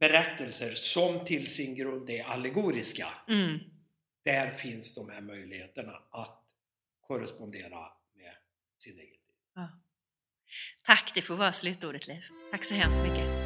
berättelser 0.00 0.74
som 0.74 1.24
till 1.24 1.46
sin 1.46 1.74
grund 1.74 2.10
är 2.10 2.24
allegoriska, 2.24 3.08
Mm. 3.28 3.58
där 4.24 4.50
finns 4.50 4.94
de 4.94 5.10
här 5.10 5.20
möjligheterna 5.20 5.92
att 6.10 6.42
korrespondera 7.00 7.80
med 8.14 8.34
sin 8.78 8.98
egen 8.98 9.10
tid. 9.10 9.34
Ja. 9.54 9.68
Tack, 10.84 11.12
det 11.14 11.22
får 11.22 11.36
vara 11.36 11.52
slutordet 11.52 12.06
Leif. 12.06 12.28
Tack 12.50 12.64
så 12.64 12.74
hemskt 12.74 13.00
mycket. 13.02 13.45